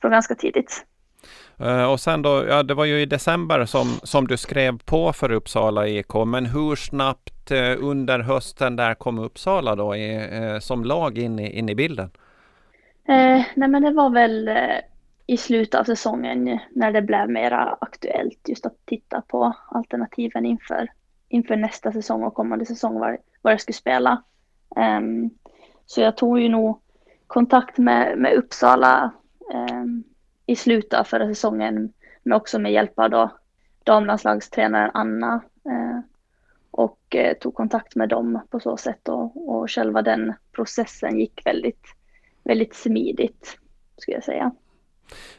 från 0.00 0.10
ganska 0.10 0.34
tidigt. 0.34 0.86
Eh, 1.58 1.92
och 1.92 2.00
sen 2.00 2.22
då, 2.22 2.44
ja 2.48 2.62
det 2.62 2.74
var 2.74 2.84
ju 2.84 3.00
i 3.00 3.06
december 3.06 3.64
som, 3.64 3.86
som 4.02 4.26
du 4.26 4.36
skrev 4.36 4.78
på 4.78 5.12
för 5.12 5.32
Uppsala 5.32 5.88
IK, 5.88 6.14
men 6.26 6.46
hur 6.46 6.76
snabbt 6.76 7.50
eh, 7.50 7.76
under 7.78 8.18
hösten 8.18 8.76
där 8.76 8.94
kom 8.94 9.18
Uppsala 9.18 9.76
då 9.76 9.96
i, 9.96 10.28
eh, 10.32 10.58
som 10.58 10.84
lag 10.84 11.18
in 11.18 11.38
i, 11.38 11.58
in 11.58 11.68
i 11.68 11.74
bilden? 11.74 12.10
nej 13.54 13.68
men 13.68 13.82
det 13.82 13.90
var 13.90 14.10
väl 14.10 14.50
i 15.26 15.36
slutet 15.36 15.80
av 15.80 15.84
säsongen 15.84 16.58
när 16.70 16.92
det 16.92 17.02
blev 17.02 17.30
mera 17.30 17.76
aktuellt 17.80 18.48
just 18.48 18.66
att 18.66 18.76
titta 18.86 19.20
på 19.20 19.52
alternativen 19.68 20.46
inför, 20.46 20.88
inför 21.28 21.56
nästa 21.56 21.92
säsong 21.92 22.22
och 22.22 22.34
kommande 22.34 22.66
säsong 22.66 23.00
var, 23.00 23.18
var 23.42 23.50
jag 23.50 23.60
skulle 23.60 23.74
spela. 23.74 24.22
Um, 24.76 25.30
så 25.86 26.00
jag 26.00 26.16
tog 26.16 26.40
ju 26.40 26.48
nog 26.48 26.80
kontakt 27.26 27.78
med, 27.78 28.18
med 28.18 28.34
Uppsala 28.34 29.10
um, 29.54 30.04
i 30.46 30.56
slutet 30.56 31.00
av 31.00 31.04
förra 31.04 31.28
säsongen, 31.28 31.92
men 32.22 32.36
också 32.36 32.58
med 32.58 32.72
hjälp 32.72 32.98
av 32.98 33.10
då 33.10 33.30
damlandslagstränaren 33.84 34.90
Anna 34.94 35.42
uh, 35.66 36.00
och 36.70 36.98
uh, 37.14 37.32
tog 37.32 37.54
kontakt 37.54 37.96
med 37.96 38.08
dem 38.08 38.40
på 38.50 38.60
så 38.60 38.76
sätt 38.76 39.08
och, 39.08 39.48
och 39.50 39.70
själva 39.70 40.02
den 40.02 40.32
processen 40.52 41.18
gick 41.18 41.46
väldigt, 41.46 41.86
väldigt 42.44 42.74
smidigt 42.74 43.58
skulle 43.96 44.16
jag 44.16 44.24
säga. 44.24 44.52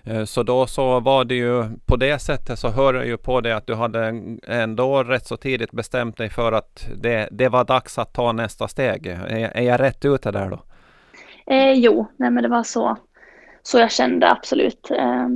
Eh, 0.04 0.24
så 0.24 0.44
då 0.44 0.68
så 0.68 1.00
var 1.00 1.26
det 1.26 1.36
ju 1.36 1.64
på 1.86 1.96
det 1.96 2.20
sättet 2.20 2.60
så 2.60 2.70
hör 2.70 2.94
jag 2.94 3.06
ju 3.06 3.18
på 3.18 3.42
det 3.42 3.56
att 3.56 3.68
du 3.68 3.76
hade 3.76 4.22
ändå 4.48 5.04
rätt 5.04 5.28
så 5.28 5.38
tidigt 5.38 5.72
bestämt 5.72 6.18
dig 6.18 6.30
för 6.30 6.52
att 6.52 6.88
det, 6.96 7.28
det 7.32 7.50
var 7.50 7.64
dags 7.64 7.98
att 7.98 8.14
ta 8.14 8.32
nästa 8.32 8.68
steg. 8.68 9.06
Är, 9.08 9.58
är 9.58 9.62
jag 9.62 9.80
rätt 9.80 10.06
ute 10.06 10.32
där 10.32 10.50
då? 10.50 10.60
Eh, 11.54 11.72
jo, 11.72 12.08
nej 12.18 12.32
men 12.32 12.44
det 12.44 12.50
var 12.50 12.64
så, 12.64 12.98
så 13.64 13.80
jag 13.80 13.92
kände 13.92 14.32
absolut. 14.32 14.92
Eh, 14.92 15.28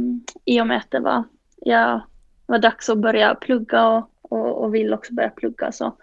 I 0.45 0.61
och 0.61 0.67
med 0.67 0.77
att 0.77 0.91
det 0.91 0.99
var, 0.99 1.23
jag 1.55 2.01
var 2.45 2.59
dags 2.59 2.89
att 2.89 2.97
börja 2.97 3.35
plugga 3.35 3.87
och, 3.87 4.09
och, 4.21 4.63
och 4.63 4.75
vill 4.75 4.93
också 4.93 5.13
börja 5.13 5.29
plugga 5.29 5.71
så, 5.71 5.95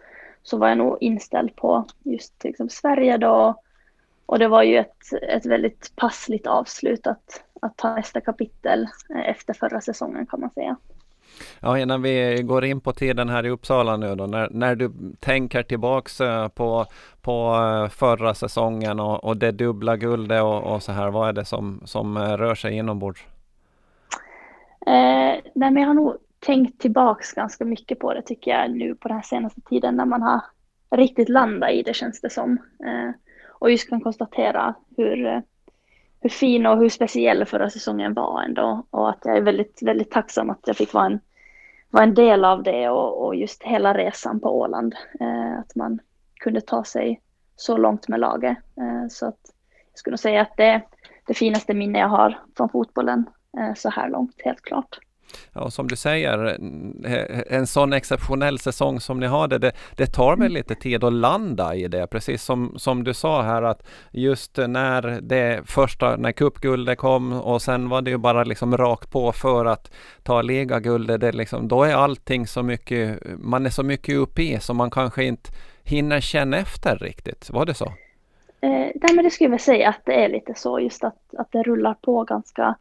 så 0.42 0.58
var 0.58 0.68
jag 0.68 0.78
nog 0.78 0.98
inställd 1.00 1.56
på 1.56 1.84
just 2.02 2.44
liksom 2.44 2.68
Sverige 2.68 3.16
då. 3.16 3.60
Och 4.26 4.38
det 4.38 4.48
var 4.48 4.62
ju 4.62 4.76
ett, 4.76 5.12
ett 5.28 5.46
väldigt 5.46 5.92
passligt 5.96 6.46
avslut 6.46 7.06
att, 7.06 7.44
att 7.62 7.76
ta 7.76 7.94
nästa 7.94 8.20
kapitel 8.20 8.88
eh, 9.10 9.28
efter 9.28 9.54
förra 9.54 9.80
säsongen 9.80 10.26
kan 10.26 10.40
man 10.40 10.50
säga. 10.50 10.76
Ja, 11.60 11.78
innan 11.78 12.02
vi 12.02 12.42
går 12.42 12.64
in 12.64 12.80
på 12.80 12.92
tiden 12.92 13.28
här 13.28 13.46
i 13.46 13.50
Uppsala 13.50 13.96
nu 13.96 14.14
då, 14.14 14.26
när, 14.26 14.48
när 14.50 14.74
du 14.76 14.92
tänker 15.20 15.62
tillbaks 15.62 16.20
eh, 16.20 16.48
på, 16.48 16.86
på 17.22 17.54
eh, 17.54 17.88
förra 17.88 18.34
säsongen 18.34 19.00
och, 19.00 19.24
och 19.24 19.36
det 19.36 19.50
dubbla 19.50 19.96
guldet 19.96 20.42
och, 20.42 20.74
och, 20.74 20.82
så 20.82 20.92
här, 20.92 21.10
vad 21.10 21.28
är 21.28 21.32
det 21.32 21.44
som, 21.44 21.80
som 21.84 22.16
eh, 22.16 22.36
rör 22.36 22.54
sig 22.54 22.74
inombords? 22.74 23.26
Eh, 24.86 25.40
nej, 25.54 25.70
men 25.70 25.76
jag 25.76 25.86
har 25.86 25.94
nog 25.94 26.16
tänkt 26.46 26.80
tillbaks 26.80 27.32
ganska 27.32 27.64
mycket 27.64 27.98
på 27.98 28.14
det 28.14 28.22
tycker 28.22 28.50
jag 28.50 28.70
nu 28.70 28.94
på 28.94 29.08
den 29.08 29.16
här 29.16 29.22
senaste 29.22 29.60
tiden 29.60 29.96
när 29.96 30.06
man 30.06 30.22
har 30.22 30.40
riktigt 30.90 31.28
landat 31.28 31.70
i 31.70 31.82
det 31.82 31.94
känns 31.94 32.20
det 32.20 32.30
som. 32.30 32.58
Eh, 32.86 33.10
och 33.48 33.70
just 33.70 33.88
kan 33.88 34.00
konstatera 34.00 34.74
hur, 34.96 35.42
hur 36.24 36.30
fin 36.30 36.66
och 36.66 36.78
hur 36.78 36.88
speciell 36.88 37.44
förra 37.44 37.70
säsongen 37.70 38.14
var 38.14 38.42
ändå. 38.42 38.86
Och 38.90 39.10
att 39.10 39.18
jag 39.24 39.36
är 39.36 39.42
väldigt, 39.42 39.82
väldigt 39.82 40.10
tacksam 40.10 40.50
att 40.50 40.60
jag 40.66 40.76
fick 40.76 40.92
vara 40.92 41.06
en, 41.06 41.20
vara 41.90 42.04
en 42.04 42.14
del 42.14 42.44
av 42.44 42.62
det 42.62 42.88
och, 42.88 43.26
och 43.26 43.34
just 43.34 43.62
hela 43.62 43.94
resan 43.94 44.40
på 44.40 44.58
Åland. 44.58 44.94
Eh, 45.20 45.58
att 45.58 45.74
man 45.74 45.98
kunde 46.34 46.60
ta 46.60 46.84
sig 46.84 47.20
så 47.56 47.76
långt 47.76 48.08
med 48.08 48.20
laget. 48.20 48.58
Eh, 48.76 49.08
så 49.10 49.26
att 49.26 49.40
jag 49.92 49.98
skulle 49.98 50.18
säga 50.18 50.42
att 50.42 50.56
det 50.56 50.64
är 50.64 50.82
det 51.26 51.34
finaste 51.34 51.74
minne 51.74 51.98
jag 51.98 52.08
har 52.08 52.38
från 52.56 52.68
fotbollen 52.68 53.24
eh, 53.58 53.74
så 53.74 53.90
här 53.90 54.08
långt, 54.08 54.42
helt 54.44 54.62
klart. 54.62 54.98
Ja, 55.52 55.70
som 55.70 55.88
du 55.88 55.96
säger, 55.96 56.58
en 57.48 57.66
sån 57.66 57.92
exceptionell 57.92 58.58
säsong 58.58 59.00
som 59.00 59.20
ni 59.20 59.26
hade, 59.26 59.58
det, 59.58 59.72
det 59.96 60.06
tar 60.06 60.30
väl 60.36 60.46
mm. 60.46 60.52
lite 60.52 60.74
tid 60.74 61.04
att 61.04 61.12
landa 61.12 61.74
i 61.74 61.88
det, 61.88 62.06
precis 62.06 62.42
som, 62.42 62.74
som 62.76 63.04
du 63.04 63.14
sa 63.14 63.42
här 63.42 63.62
att 63.62 63.86
just 64.10 64.56
när 64.56 65.20
det 65.20 65.62
första, 65.66 66.16
när 66.16 66.32
cupguldet 66.32 66.98
kom 66.98 67.32
och 67.32 67.62
sen 67.62 67.88
var 67.88 68.02
det 68.02 68.10
ju 68.10 68.18
bara 68.18 68.44
liksom 68.44 68.76
rakt 68.76 69.10
på 69.10 69.32
för 69.32 69.64
att 69.64 69.90
ta 70.22 70.42
ligaguldet, 70.42 71.20
det 71.20 71.32
liksom, 71.32 71.68
då 71.68 71.82
är 71.82 71.94
allting 71.94 72.46
så 72.46 72.62
mycket, 72.62 73.18
man 73.38 73.66
är 73.66 73.70
så 73.70 73.82
mycket 73.82 74.16
uppe 74.16 74.42
i 74.42 74.60
så 74.60 74.74
man 74.74 74.90
kanske 74.90 75.24
inte 75.24 75.50
hinner 75.84 76.20
känna 76.20 76.56
efter 76.56 76.96
riktigt. 76.96 77.50
Var 77.50 77.66
det 77.66 77.74
så? 77.74 77.92
Eh, 78.60 78.90
nej, 78.94 79.14
men 79.14 79.24
det 79.24 79.30
skulle 79.30 79.50
jag 79.50 79.60
säga 79.60 79.88
att 79.88 80.00
det 80.04 80.24
är 80.24 80.28
lite 80.28 80.54
så, 80.54 80.80
just 80.80 81.04
att, 81.04 81.18
att 81.38 81.52
det 81.52 81.62
rullar 81.62 81.94
på 81.94 82.24
ganska 82.24 82.74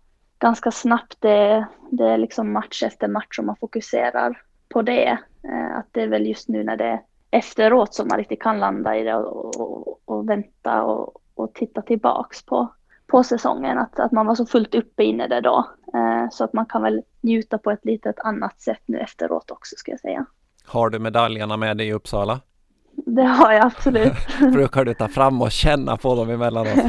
ganska 0.44 0.72
snabbt. 0.72 1.16
Det, 1.20 1.66
det 1.90 2.04
är 2.04 2.18
liksom 2.18 2.54
match 2.54 2.84
efter 2.84 3.08
match 3.08 3.36
som 3.36 3.46
man 3.46 3.56
fokuserar 3.56 4.42
på 4.70 4.82
det. 4.82 5.18
Eh, 5.44 5.78
att 5.78 5.88
det 5.92 6.02
är 6.02 6.08
väl 6.08 6.28
just 6.28 6.50
nu 6.50 6.64
när 6.64 6.78
det 6.78 6.86
är 6.86 7.02
efteråt 7.32 7.94
som 7.94 8.08
man 8.08 8.18
riktigt 8.18 8.42
kan 8.42 8.60
landa 8.60 8.98
i 8.98 9.04
det 9.04 9.16
och, 9.16 9.60
och, 9.60 10.00
och 10.06 10.30
vänta 10.30 10.84
och, 10.84 11.22
och, 11.36 11.54
titta 11.54 11.82
tillbaks 11.82 12.46
på, 12.46 12.74
på 13.08 13.24
säsongen. 13.24 13.78
Att, 13.78 14.00
att 14.00 14.12
man 14.12 14.26
var 14.26 14.36
så 14.36 14.46
fullt 14.46 14.76
uppe 14.76 15.04
inne 15.04 15.26
i 15.26 15.28
det 15.28 15.42
då. 15.42 15.66
Eh, 15.94 16.30
så 16.32 16.44
att 16.44 16.54
man 16.54 16.66
kan 16.66 16.82
väl 16.82 17.02
njuta 17.22 17.58
på 17.58 17.72
ett 17.72 17.86
litet 17.86 18.20
annat 18.20 18.62
sätt 18.62 18.82
nu 18.86 18.98
efteråt 18.98 19.52
också 19.52 19.76
ska 19.78 19.92
jag 19.92 20.00
säga. 20.00 20.26
Har 20.66 20.90
du 20.90 21.00
medaljerna 21.00 21.58
med 21.58 21.78
dig 21.78 21.88
i 21.88 21.94
Uppsala? 21.94 22.40
Det 22.96 23.24
har 23.24 23.54
jag 23.54 23.66
absolut. 23.66 24.14
Brukar 24.40 24.86
du 24.86 24.94
ta 24.94 25.08
fram 25.08 25.42
och 25.42 25.52
känna 25.52 25.98
på 25.98 26.16
dem 26.16 26.30
emellanåt? 26.30 26.68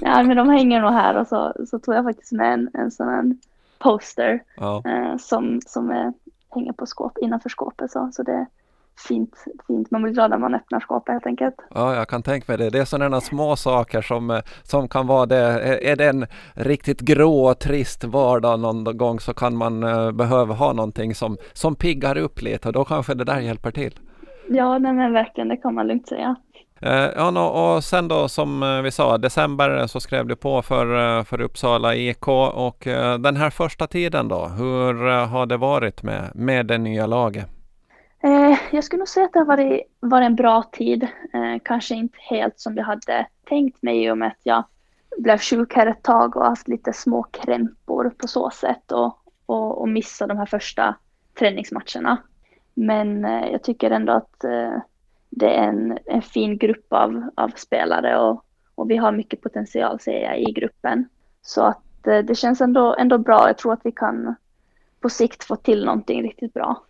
ja, 0.00 0.22
men 0.22 0.36
de 0.36 0.48
hänger 0.48 0.80
nog 0.80 0.90
här 0.90 1.16
och 1.16 1.26
så, 1.26 1.52
så 1.70 1.78
tog 1.78 1.94
jag 1.94 2.04
faktiskt 2.04 2.32
med 2.32 2.52
en, 2.52 2.70
en 2.74 2.90
sån 2.90 3.08
här 3.08 3.34
poster 3.78 4.42
ja. 4.56 4.82
eh, 4.86 5.16
som, 5.18 5.60
som 5.66 5.90
är, 5.90 6.12
hänger 6.54 6.72
på 6.72 6.86
skåp, 6.86 7.18
innanför 7.18 7.48
skåpet. 7.48 7.90
Så, 7.90 8.10
så 8.12 8.22
det 8.22 8.32
är 8.32 8.46
fint, 9.08 9.44
fint. 9.66 9.90
Man 9.90 10.02
blir 10.02 10.12
glad 10.12 10.30
när 10.30 10.38
man 10.38 10.54
öppnar 10.54 10.80
skåpet 10.80 11.12
helt 11.12 11.26
enkelt. 11.26 11.54
Ja, 11.74 11.94
jag 11.94 12.08
kan 12.08 12.22
tänka 12.22 12.52
mig 12.52 12.58
det. 12.58 12.70
Det 12.70 12.78
är 12.78 12.84
sådana 12.84 13.20
små 13.20 13.56
saker 13.56 14.02
som, 14.02 14.30
eh, 14.30 14.40
som 14.62 14.88
kan 14.88 15.06
vara 15.06 15.26
det. 15.26 15.36
Är 15.90 15.96
det 15.96 16.08
en 16.08 16.26
riktigt 16.54 17.00
grå 17.00 17.46
och 17.46 17.58
trist 17.58 18.04
vardag 18.04 18.60
någon 18.60 18.96
gång 18.96 19.20
så 19.20 19.34
kan 19.34 19.56
man 19.56 19.84
uh, 19.84 20.12
behöva 20.12 20.54
ha 20.54 20.72
någonting 20.72 21.14
som, 21.14 21.36
som 21.52 21.74
piggar 21.74 22.16
upp 22.16 22.42
lite 22.42 22.68
och 22.68 22.72
då 22.72 22.84
kanske 22.84 23.14
det 23.14 23.24
där 23.24 23.40
hjälper 23.40 23.70
till. 23.70 23.98
Ja, 24.48 24.78
nej 24.78 24.92
men 24.92 25.12
verkligen, 25.12 25.48
det 25.48 25.56
kan 25.56 25.74
man 25.74 25.86
lugnt 25.86 26.08
säga. 26.08 26.36
Eh, 26.80 27.10
ja, 27.16 27.74
och 27.74 27.84
sen 27.84 28.08
då 28.08 28.28
som 28.28 28.62
eh, 28.62 28.82
vi 28.82 28.90
sa, 28.90 29.18
december 29.18 29.86
så 29.86 30.00
skrev 30.00 30.26
du 30.26 30.36
på 30.36 30.62
för, 30.62 31.18
eh, 31.18 31.24
för 31.24 31.40
Uppsala 31.40 31.94
IK 31.94 32.28
och 32.28 32.82
den 33.20 33.36
här 33.36 33.50
första 33.50 33.86
tiden 33.86 34.28
då, 34.28 34.46
hur 34.46 35.24
har 35.26 35.46
det 35.46 35.56
varit 35.56 36.02
med, 36.02 36.30
med 36.34 36.66
det 36.66 36.78
nya 36.78 37.06
laget? 37.06 37.46
jag 38.70 38.84
skulle 38.84 38.98
nog 38.98 39.08
säga 39.08 39.26
att 39.26 39.32
det 39.32 39.38
har 39.38 39.46
varit, 39.46 39.82
varit 40.00 40.26
en 40.26 40.34
bra 40.34 40.62
tid. 40.62 41.08
kanske 41.62 41.94
inte 41.94 42.18
helt 42.20 42.60
som 42.60 42.76
jag 42.76 42.84
hade 42.84 43.26
tänkt 43.48 43.82
mig 43.82 44.04
i 44.04 44.10
och 44.10 44.18
med 44.18 44.28
att 44.28 44.40
jag 44.42 44.64
blev 45.18 45.38
sjuk 45.38 45.74
här 45.74 45.86
ett 45.86 46.02
tag 46.02 46.36
och 46.36 46.44
haft 46.44 46.68
lite 46.68 46.92
små 46.92 47.22
krämpor 47.22 48.12
på 48.18 48.28
så 48.28 48.50
sätt 48.50 48.92
och, 48.92 49.18
och, 49.46 49.80
och 49.80 49.88
missade 49.88 50.34
de 50.34 50.38
här 50.38 50.46
första 50.46 50.94
träningsmatcherna. 51.38 52.18
Men 52.74 53.24
eh, 53.24 53.48
jag 53.52 53.62
tycker 53.62 53.90
ändå 53.90 54.12
att 54.12 54.44
eh, 54.44 54.78
det 55.30 55.54
är 55.56 55.68
en, 55.68 55.98
en 56.06 56.22
fin 56.22 56.58
grupp 56.58 56.86
av, 56.92 57.30
av 57.34 57.48
spelare 57.56 58.18
och, 58.18 58.44
och 58.74 58.90
vi 58.90 58.96
har 58.96 59.12
mycket 59.12 59.40
potential 59.40 60.00
ser 60.00 60.22
jag 60.22 60.40
i 60.40 60.52
gruppen. 60.52 61.08
Så 61.42 61.62
att 61.62 62.06
eh, 62.06 62.18
det 62.18 62.34
känns 62.34 62.60
ändå, 62.60 62.94
ändå 62.98 63.18
bra. 63.18 63.46
Jag 63.46 63.58
tror 63.58 63.72
att 63.72 63.80
vi 63.84 63.92
kan 63.92 64.34
på 65.00 65.08
sikt 65.08 65.44
få 65.44 65.56
till 65.56 65.84
någonting 65.84 66.22
riktigt 66.22 66.54
bra. 66.54 66.82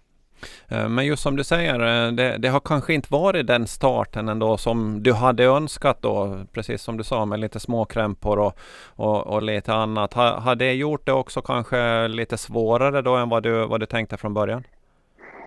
Eh, 0.69 0.89
men 0.89 1.07
just 1.07 1.23
som 1.23 1.37
du 1.37 1.45
säger, 1.45 2.07
eh, 2.07 2.13
det, 2.13 2.37
det, 2.39 2.49
har 2.49 2.61
kanske 2.61 2.95
inte 2.95 3.09
varit 3.13 3.47
den 3.47 3.67
starten 3.67 4.29
ändå 4.29 4.57
som 4.57 5.03
du 5.03 5.13
hade 5.13 5.45
önskat 5.45 6.03
då, 6.03 6.45
precis 6.53 6.83
som 6.83 6.97
du 6.97 7.05
sa 7.05 7.25
med 7.25 7.41
lite 7.41 7.61
småkrämpor 7.61 8.39
och, 8.39 8.59
och, 8.87 9.27
och 9.27 9.43
lite 9.43 9.75
annat. 9.75 10.15
Har, 10.15 10.31
har 10.31 10.55
det 10.55 10.73
gjort 10.73 11.07
det 11.07 11.13
också 11.13 11.43
kanske 11.43 12.09
lite 12.09 12.39
svårare 12.39 13.03
då 13.03 13.17
än 13.17 13.29
vad 13.29 13.43
du, 13.43 13.67
vad 13.67 13.81
du 13.81 13.87
tänkte 13.87 14.17
från 14.17 14.35
början? 14.35 14.65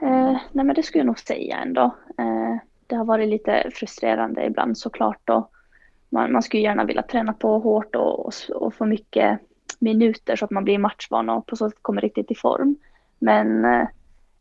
Eh, 0.02 0.38
nej 0.52 0.66
men 0.66 0.76
det 0.76 0.84
skulle 0.84 1.00
jag 1.00 1.08
nog 1.08 1.20
säga 1.20 1.58
ändå. 1.58 1.96
Eh, 2.18 2.56
det 2.88 2.96
har 2.96 3.06
varit 3.06 3.30
lite 3.30 3.72
frustrerande 3.74 4.46
ibland 4.46 4.78
såklart. 4.78 5.30
Och 5.30 5.52
man, 6.10 6.32
man 6.32 6.42
skulle 6.42 6.64
gärna 6.64 6.84
vilja 6.84 7.02
träna 7.02 7.34
på 7.34 7.60
hårt 7.60 7.96
och, 7.96 8.26
och, 8.26 8.34
och, 8.56 8.74
få 8.74 8.86
mycket 8.86 9.40
minuter 9.80 10.36
så 10.36 10.46
att 10.46 10.52
man 10.52 10.64
blir 10.64 10.78
matchvan 10.78 11.30
och 11.30 11.46
på 11.46 11.56
så 11.56 11.70
sätt 11.70 11.80
kommer 11.82 12.02
riktigt 12.02 12.32
i 12.32 12.36
form. 12.36 12.76
Men 13.20 13.66
eh, 13.66 13.88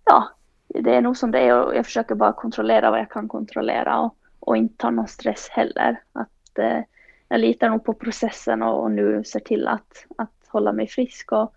ja, 0.04 0.28
det 0.68 0.94
är 0.94 1.00
nog 1.00 1.16
som 1.16 1.30
det 1.30 1.38
är 1.38 1.62
och 1.62 1.76
jag 1.76 1.84
försöker 1.84 2.14
bara 2.14 2.32
kontrollera 2.32 2.90
vad 2.90 3.00
jag 3.00 3.10
kan 3.10 3.28
kontrollera 3.28 4.00
och, 4.00 4.16
och 4.40 4.56
inte 4.56 4.86
ha 4.86 4.90
någon 4.90 5.08
stress 5.08 5.48
heller. 5.48 6.02
Att, 6.12 6.58
eh, 6.58 6.80
jag 7.28 7.40
litar 7.40 7.70
nog 7.70 7.84
på 7.84 7.94
processen 7.94 8.62
och, 8.62 8.82
och, 8.82 8.90
nu 8.90 9.24
ser 9.24 9.40
till 9.40 9.68
att, 9.68 10.06
att 10.18 10.30
hålla 10.48 10.72
mig 10.72 10.86
frisk 10.86 11.32
och, 11.32 11.54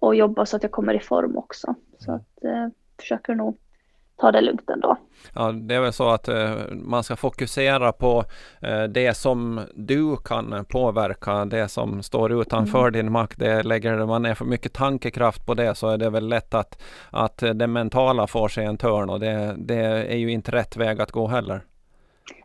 och 0.00 0.14
jobba 0.14 0.46
så 0.46 0.56
att 0.56 0.62
jag 0.62 0.72
kommer 0.72 0.94
i 0.94 1.00
form 1.00 1.36
också. 1.36 1.74
Så 1.98 2.12
att, 2.12 2.44
eh, 2.44 2.68
försöker 2.98 3.34
nog 3.34 3.58
ta 4.16 4.32
det 4.32 4.40
lugnt 4.40 4.70
ändå. 4.70 4.96
Ja, 5.34 5.52
det 5.52 5.74
är 5.74 5.80
väl 5.80 5.92
så 5.92 6.08
att 6.08 6.28
eh, 6.28 6.54
man 6.70 7.04
ska 7.04 7.16
fokusera 7.16 7.92
på 7.92 8.24
eh, 8.62 8.82
det 8.82 9.16
som 9.16 9.60
du 9.74 10.16
kan 10.16 10.64
påverka, 10.68 11.44
det 11.44 11.68
som 11.68 12.02
står 12.02 12.42
utanför 12.42 12.88
mm. 12.88 12.92
din 12.92 13.12
makt. 13.12 13.38
Det 13.38 13.62
lägger 13.62 14.06
man 14.06 14.22
ner 14.22 14.34
för 14.34 14.44
mycket 14.44 14.72
tankekraft 14.72 15.46
på 15.46 15.54
det 15.54 15.74
så 15.74 15.88
är 15.88 15.98
det 15.98 16.10
väl 16.10 16.28
lätt 16.28 16.54
att, 16.54 16.82
att 17.10 17.38
det 17.54 17.66
mentala 17.66 18.26
får 18.26 18.48
sig 18.48 18.64
en 18.64 18.78
törn 18.78 19.10
och 19.10 19.20
det, 19.20 19.54
det 19.58 19.84
är 20.12 20.16
ju 20.16 20.30
inte 20.30 20.52
rätt 20.52 20.76
väg 20.76 21.00
att 21.00 21.12
gå 21.12 21.26
heller. 21.26 21.60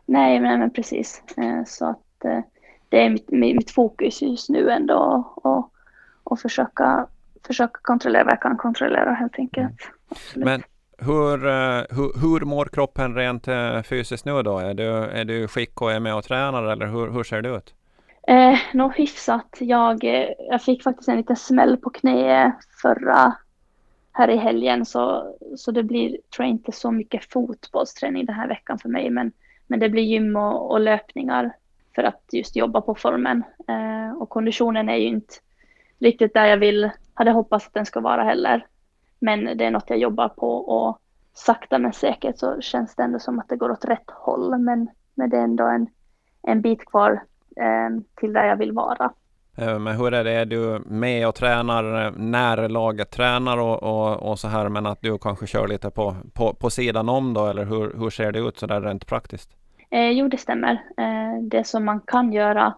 Nej, 0.06 0.40
men, 0.40 0.60
men 0.60 0.70
precis. 0.70 1.22
Eh, 1.36 1.64
så 1.66 1.86
att 1.86 2.24
eh, 2.24 2.40
det 2.88 3.04
är 3.04 3.10
mitt, 3.10 3.30
mitt 3.30 3.70
fokus 3.70 4.22
just 4.22 4.48
nu 4.48 4.70
ändå 4.70 5.32
och, 5.36 5.72
och 6.24 6.38
försöka, 6.38 7.06
försöka 7.46 7.80
kontrollera 7.82 8.24
vad 8.24 8.32
jag 8.32 8.40
kan 8.40 8.56
kontrollera 8.56 9.12
helt 9.12 9.38
enkelt. 9.38 9.80
Mm. 10.34 10.48
Men 10.48 10.62
hur, 10.98 11.46
eh, 11.46 11.82
hur, 11.90 12.20
hur 12.20 12.40
mår 12.40 12.64
kroppen 12.64 13.14
rent 13.14 13.46
fysiskt 13.86 14.24
nu 14.24 14.42
då? 14.42 14.58
Är 14.58 14.74
du, 14.74 14.88
är 14.88 15.24
du 15.24 15.48
skick 15.48 15.82
och 15.82 15.92
är 15.92 16.00
med 16.00 16.14
och 16.14 16.24
tränar 16.24 16.62
eller 16.62 16.86
hur, 16.86 17.10
hur 17.10 17.24
ser 17.24 17.42
det 17.42 17.48
ut? 17.48 17.74
Eh, 18.28 18.58
Nog 18.72 18.94
hyfsat. 18.94 19.56
Jag, 19.60 20.04
jag 20.50 20.62
fick 20.62 20.82
faktiskt 20.82 21.08
en 21.08 21.16
liten 21.16 21.36
smäll 21.36 21.76
på 21.76 21.90
knä 21.90 22.52
förra 22.82 23.32
här 24.12 24.28
i 24.28 24.36
helgen 24.36 24.84
så, 24.84 25.34
så 25.56 25.70
det 25.70 25.82
blir, 25.82 26.08
tror 26.08 26.46
jag 26.46 26.48
inte 26.48 26.72
så 26.72 26.90
mycket 26.90 27.32
fotbollsträning 27.32 28.26
den 28.26 28.34
här 28.34 28.48
veckan 28.48 28.78
för 28.78 28.88
mig 28.88 29.10
men 29.10 29.32
men 29.72 29.80
det 29.80 29.88
blir 29.88 30.02
gym 30.02 30.36
och, 30.36 30.70
och 30.70 30.80
löpningar 30.80 31.52
för 31.94 32.02
att 32.02 32.22
just 32.32 32.56
jobba 32.56 32.80
på 32.80 32.94
formen. 32.94 33.44
Eh, 33.68 34.16
och 34.18 34.28
konditionen 34.28 34.88
är 34.88 34.96
ju 34.96 35.06
inte 35.06 35.34
riktigt 35.98 36.34
där 36.34 36.46
jag 36.46 36.56
vill, 36.56 36.90
hade 37.14 37.30
hoppats 37.30 37.66
att 37.66 37.74
den 37.74 37.86
ska 37.86 38.00
vara 38.00 38.22
heller. 38.22 38.66
Men 39.18 39.58
det 39.58 39.64
är 39.64 39.70
något 39.70 39.90
jag 39.90 39.98
jobbar 39.98 40.28
på 40.28 40.56
och 40.56 40.98
sakta 41.34 41.78
men 41.78 41.92
säkert 41.92 42.38
så 42.38 42.60
känns 42.60 42.94
det 42.94 43.02
ändå 43.02 43.18
som 43.18 43.38
att 43.38 43.48
det 43.48 43.56
går 43.56 43.70
åt 43.70 43.84
rätt 43.84 44.10
håll. 44.10 44.58
Men, 44.58 44.88
men 45.14 45.30
det 45.30 45.36
är 45.36 45.44
ändå 45.44 45.64
en, 45.64 45.86
en 46.42 46.60
bit 46.60 46.84
kvar 46.86 47.22
eh, 47.56 48.02
till 48.14 48.32
där 48.32 48.44
jag 48.44 48.56
vill 48.56 48.72
vara. 48.72 49.12
Eh, 49.56 49.78
men 49.78 49.96
hur 49.96 50.14
är 50.14 50.24
det, 50.24 50.30
är 50.30 50.44
du 50.44 50.82
med 50.86 51.28
och 51.28 51.34
tränar 51.34 52.10
när 52.16 52.68
laget 52.68 53.10
tränar 53.10 53.58
och, 53.58 53.82
och, 53.82 54.30
och, 54.30 54.38
så 54.38 54.48
här 54.48 54.68
men 54.68 54.86
att 54.86 55.02
du 55.02 55.18
kanske 55.18 55.46
kör 55.46 55.68
lite 55.68 55.90
på, 55.90 56.16
på, 56.32 56.54
på 56.54 56.70
sidan 56.70 57.08
om 57.08 57.34
då 57.34 57.46
eller 57.46 57.64
hur, 57.64 57.94
hur 57.98 58.10
ser 58.10 58.32
det 58.32 58.38
ut 58.38 58.58
så 58.58 58.66
där 58.66 58.80
rent 58.80 59.06
praktiskt? 59.06 59.50
Eh, 59.90 60.10
jo, 60.10 60.28
det 60.28 60.38
stämmer. 60.38 60.72
Eh, 60.72 61.42
det 61.42 61.66
som 61.66 61.84
man 61.84 62.00
kan 62.00 62.32
göra 62.32 62.74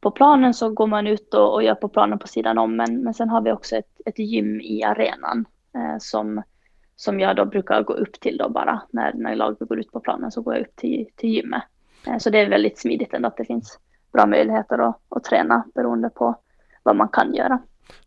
på 0.00 0.10
planen 0.10 0.54
så 0.54 0.70
går 0.70 0.86
man 0.86 1.06
ut 1.06 1.34
och, 1.34 1.54
och 1.54 1.62
gör 1.62 1.74
på 1.74 1.88
planen 1.88 2.18
på 2.18 2.28
sidan 2.28 2.58
om 2.58 2.76
men, 2.76 3.02
men 3.02 3.14
sen 3.14 3.28
har 3.28 3.40
vi 3.40 3.52
också 3.52 3.76
ett, 3.76 4.00
ett 4.06 4.18
gym 4.18 4.60
i 4.60 4.82
arenan 4.82 5.44
eh, 5.74 5.98
som, 5.98 6.42
som 6.96 7.20
jag 7.20 7.36
då 7.36 7.44
brukar 7.44 7.82
gå 7.82 7.92
upp 7.92 8.20
till 8.20 8.36
då 8.36 8.48
bara 8.48 8.82
när, 8.90 9.12
när 9.14 9.34
laget 9.34 9.68
går 9.68 9.80
ut 9.80 9.92
på 9.92 10.00
planen 10.00 10.30
så 10.30 10.42
går 10.42 10.54
jag 10.54 10.60
upp 10.60 10.76
till, 10.76 11.06
till 11.16 11.30
gymmet. 11.30 11.62
Eh, 12.06 12.18
så 12.18 12.30
det 12.30 12.38
är 12.38 12.50
väldigt 12.50 12.78
smidigt 12.78 13.14
ändå 13.14 13.28
att 13.28 13.36
det 13.36 13.44
finns 13.44 13.78
bra 14.12 14.26
möjligheter 14.26 14.78
att, 14.78 15.00
att 15.08 15.24
träna 15.24 15.64
beroende 15.74 16.10
på 16.10 16.34
vad 16.82 16.96
man 16.96 17.08
kan 17.08 17.34
göra. 17.34 17.58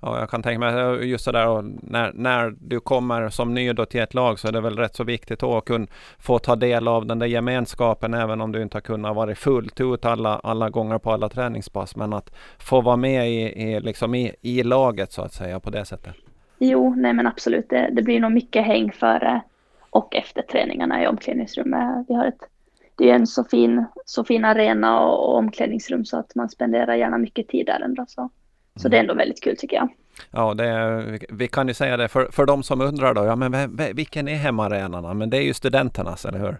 Ja, 0.02 0.20
jag 0.20 0.30
kan 0.30 0.44
tänka 0.44 0.60
mig 0.60 0.80
eh, 0.80 1.10
just 1.10 1.24
sådär 1.24 1.62
när, 1.92 2.12
när 2.14 2.56
du 2.60 2.80
kommer 2.80 3.30
som 3.30 3.54
ny 3.54 3.74
då 3.74 3.86
till 3.86 4.02
ett 4.02 4.14
lag 4.14 4.40
så 4.40 4.48
är 4.48 4.52
det 4.52 4.62
väl 4.62 4.78
rätt 4.78 4.96
så 4.96 5.04
viktigt 5.04 5.44
att 5.44 5.66
kunna 5.66 5.88
få 6.20 6.40
ta 6.40 6.56
del 6.56 6.88
av 6.88 7.06
den 7.06 7.20
där 7.20 7.28
gemenskapen 7.28 8.14
även 8.14 8.42
om 8.42 8.52
du 8.52 8.62
inte 8.62 8.78
har 8.78 8.82
kunnat 8.82 9.16
vara 9.16 9.36
fullt 9.36 9.82
ut 9.82 10.06
alla, 10.06 10.40
alla 10.44 10.70
gånger 10.70 10.98
på 10.98 11.12
alla 11.12 11.30
träningspass. 11.30 11.96
Men 11.96 12.14
att 12.14 12.36
få 12.60 12.82
vara 12.82 12.98
med 12.98 13.30
i, 13.30 13.42
i, 13.42 13.80
liksom 13.80 14.16
i, 14.16 14.36
i 14.42 14.64
laget 14.64 15.12
så 15.12 15.22
att 15.22 15.34
säga 15.34 15.60
på 15.60 15.70
det 15.70 15.86
sättet. 15.86 16.16
Jo, 16.60 16.96
nej 16.98 17.14
men 17.14 17.28
absolut. 17.28 17.70
Det, 17.70 17.90
det 17.92 18.02
blir 18.02 18.20
nog 18.20 18.32
mycket 18.32 18.66
häng 18.66 18.92
före 18.92 19.42
och 19.90 20.16
efter 20.16 20.42
träningarna 20.42 21.04
i 21.04 21.08
omklädningsrummet. 21.08 22.06
Vi 22.08 22.16
har 22.16 22.26
ett 22.26 22.50
det 22.96 23.10
är 23.10 23.16
en 23.16 23.28
så 23.28 23.44
fin, 23.44 23.86
så 24.06 24.24
fin 24.24 24.46
arena 24.46 25.00
och, 25.00 25.30
och 25.30 25.38
omklädningsrum 25.38 26.06
så 26.06 26.18
att 26.18 26.36
man 26.36 26.50
spenderar 26.50 26.96
gärna 26.96 27.18
mycket 27.18 27.48
tid 27.48 27.66
där 27.66 27.82
ändå. 27.82 28.06
Så, 28.08 28.30
så 28.76 28.90
det 28.90 28.98
är 28.98 29.00
ändå 29.00 29.14
väldigt 29.14 29.44
kul 29.44 29.58
tycker 29.58 29.76
jag. 29.76 29.90
Ja, 30.32 30.54
det 30.54 30.66
är, 30.66 31.20
vi 31.30 31.48
kan 31.48 31.68
ju 31.68 31.74
säga 31.74 31.98
det 31.98 32.08
för, 32.08 32.28
för 32.32 32.46
de 32.46 32.64
som 32.64 32.82
undrar 32.82 33.14
då, 33.14 33.26
ja 33.26 33.36
men 33.36 33.78
vilken 33.96 34.28
är 34.28 34.36
hemmaarenan? 34.36 35.18
Men 35.18 35.30
det 35.30 35.38
är 35.38 35.42
ju 35.42 35.54
studenternas, 35.54 36.26
eller 36.26 36.40
hur? 36.40 36.58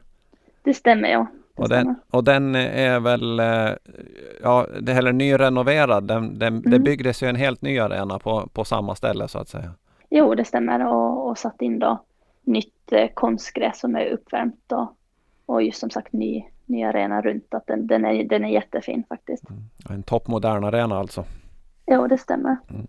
Det 0.64 0.74
stämmer 0.74 1.10
ja. 1.10 1.28
och, 1.56 1.70
den, 1.70 1.96
och 2.10 2.24
den 2.24 2.56
är 2.56 3.00
väl, 3.00 3.40
eh, 3.40 3.70
ja, 4.42 4.68
det 4.82 4.92
är 4.92 4.96
heller 4.96 5.14
nyrenoverad. 5.14 6.08
Den, 6.08 6.40
den, 6.40 6.58
mm. 6.58 6.72
Det 6.72 6.80
byggdes 6.80 7.24
ju 7.24 7.28
en 7.28 7.36
helt 7.36 7.62
ny 7.62 7.80
arena 7.80 8.20
på, 8.20 8.50
på 8.54 8.66
samma 8.66 8.96
ställe 8.96 9.28
så 9.28 9.40
att 9.40 9.50
säga. 9.50 9.72
Jo, 10.10 10.36
det 10.36 10.46
stämmer 10.46 10.88
och, 10.88 11.30
och 11.30 11.38
satt 11.38 11.62
in 11.62 11.80
då 11.80 12.04
nytt 12.42 12.92
eh, 12.92 13.08
konstgräs 13.14 13.80
som 13.80 13.96
är 13.96 14.06
uppvärmt 14.06 14.72
och 14.72 14.98
och 15.46 15.64
just 15.64 15.80
som 15.80 15.90
sagt 15.90 16.14
ny, 16.14 16.44
ny 16.66 16.84
arena 16.84 17.22
runt. 17.22 17.54
Att 17.54 17.68
den, 17.68 17.88
den, 17.88 18.06
är, 18.06 18.24
den 18.24 18.46
är 18.46 18.50
jättefin 18.50 19.04
faktiskt. 19.10 19.50
Mm. 19.50 19.64
En 19.90 20.04
toppmodern 20.04 20.64
arena 20.64 21.00
alltså. 21.00 21.26
Jo, 21.86 22.08
det 22.08 22.18
stämmer. 22.18 22.58
Mm. 22.70 22.88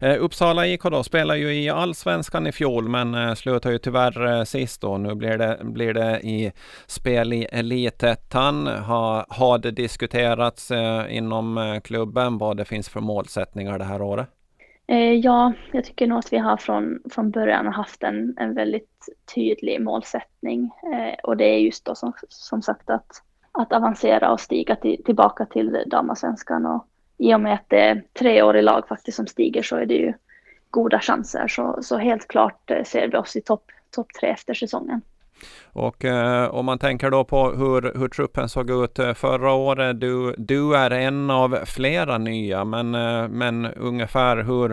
Eh, 0.00 0.24
Uppsala 0.24 0.66
IK 0.66 0.82
då 0.82 1.02
spelar 1.02 1.34
ju 1.34 1.54
i 1.54 1.70
allsvenskan 1.70 2.46
i 2.46 2.52
fjol 2.52 2.88
men 2.88 3.14
eh, 3.14 3.34
slutar 3.34 3.70
ju 3.70 3.78
tyvärr 3.78 4.26
eh, 4.26 4.44
sist 4.44 4.80
då. 4.80 4.98
Nu 4.98 5.14
blir 5.14 5.38
det, 5.38 5.58
blir 5.62 5.94
det 5.94 6.20
i 6.20 6.52
spel 6.86 7.32
i 7.32 7.44
Elitettan. 7.44 8.66
Ha, 8.66 9.26
har 9.28 9.58
det 9.58 9.70
diskuterats 9.70 10.70
eh, 10.70 11.16
inom 11.16 11.58
eh, 11.58 11.80
klubben 11.80 12.38
vad 12.38 12.56
det 12.56 12.64
finns 12.64 12.88
för 12.88 13.00
målsättningar 13.00 13.78
det 13.78 13.84
här 13.84 14.02
året? 14.02 14.28
Eh, 14.86 15.12
ja, 15.12 15.52
jag 15.72 15.84
tycker 15.84 16.06
nog 16.06 16.18
att 16.18 16.32
vi 16.32 16.38
har 16.38 16.56
från, 16.56 16.98
från 17.10 17.30
början 17.30 17.66
haft 17.66 18.02
en, 18.02 18.36
en 18.38 18.54
väldigt 18.54 19.08
tydlig 19.34 19.80
målsättning 19.80 20.70
eh, 20.92 21.14
och 21.22 21.36
det 21.36 21.44
är 21.44 21.58
just 21.58 21.84
då 21.84 21.94
som, 21.94 22.12
som 22.28 22.62
sagt 22.62 22.90
att, 22.90 23.22
att 23.52 23.72
avancera 23.72 24.32
och 24.32 24.40
stiga 24.40 24.76
till, 24.76 25.04
tillbaka 25.04 25.46
till 25.46 25.84
damallsvenskan 25.86 26.66
och 26.66 26.86
i 27.22 27.34
och 27.34 27.40
med 27.40 27.54
att 27.54 27.68
det 27.68 27.80
är 27.80 28.02
tre 28.18 28.42
år 28.42 28.56
i 28.56 28.62
lag 28.62 28.88
faktiskt 28.88 29.16
som 29.16 29.26
stiger 29.26 29.62
så 29.62 29.76
är 29.76 29.86
det 29.86 29.94
ju 29.94 30.12
goda 30.70 31.00
chanser 31.00 31.48
så, 31.48 31.78
så 31.82 31.98
helt 31.98 32.28
klart 32.28 32.70
eh, 32.70 32.84
ser 32.84 33.08
vi 33.08 33.16
oss 33.16 33.36
i 33.36 33.40
topp 33.40 33.64
top 33.90 34.06
tre 34.20 34.28
efter 34.28 34.54
säsongen. 34.54 35.00
Och 35.72 36.04
eh, 36.04 36.54
om 36.54 36.66
man 36.66 36.78
tänker 36.78 37.10
då 37.10 37.24
på 37.24 37.50
hur, 37.50 37.98
hur 37.98 38.08
truppen 38.08 38.48
såg 38.48 38.70
ut 38.70 38.98
eh, 38.98 39.14
förra 39.14 39.52
året. 39.52 40.00
Du, 40.00 40.34
du 40.38 40.76
är 40.76 40.90
en 40.90 41.30
av 41.30 41.58
flera 41.64 42.18
nya, 42.18 42.64
men, 42.64 42.94
eh, 42.94 43.28
men 43.28 43.66
ungefär 43.66 44.36
hur 44.36 44.70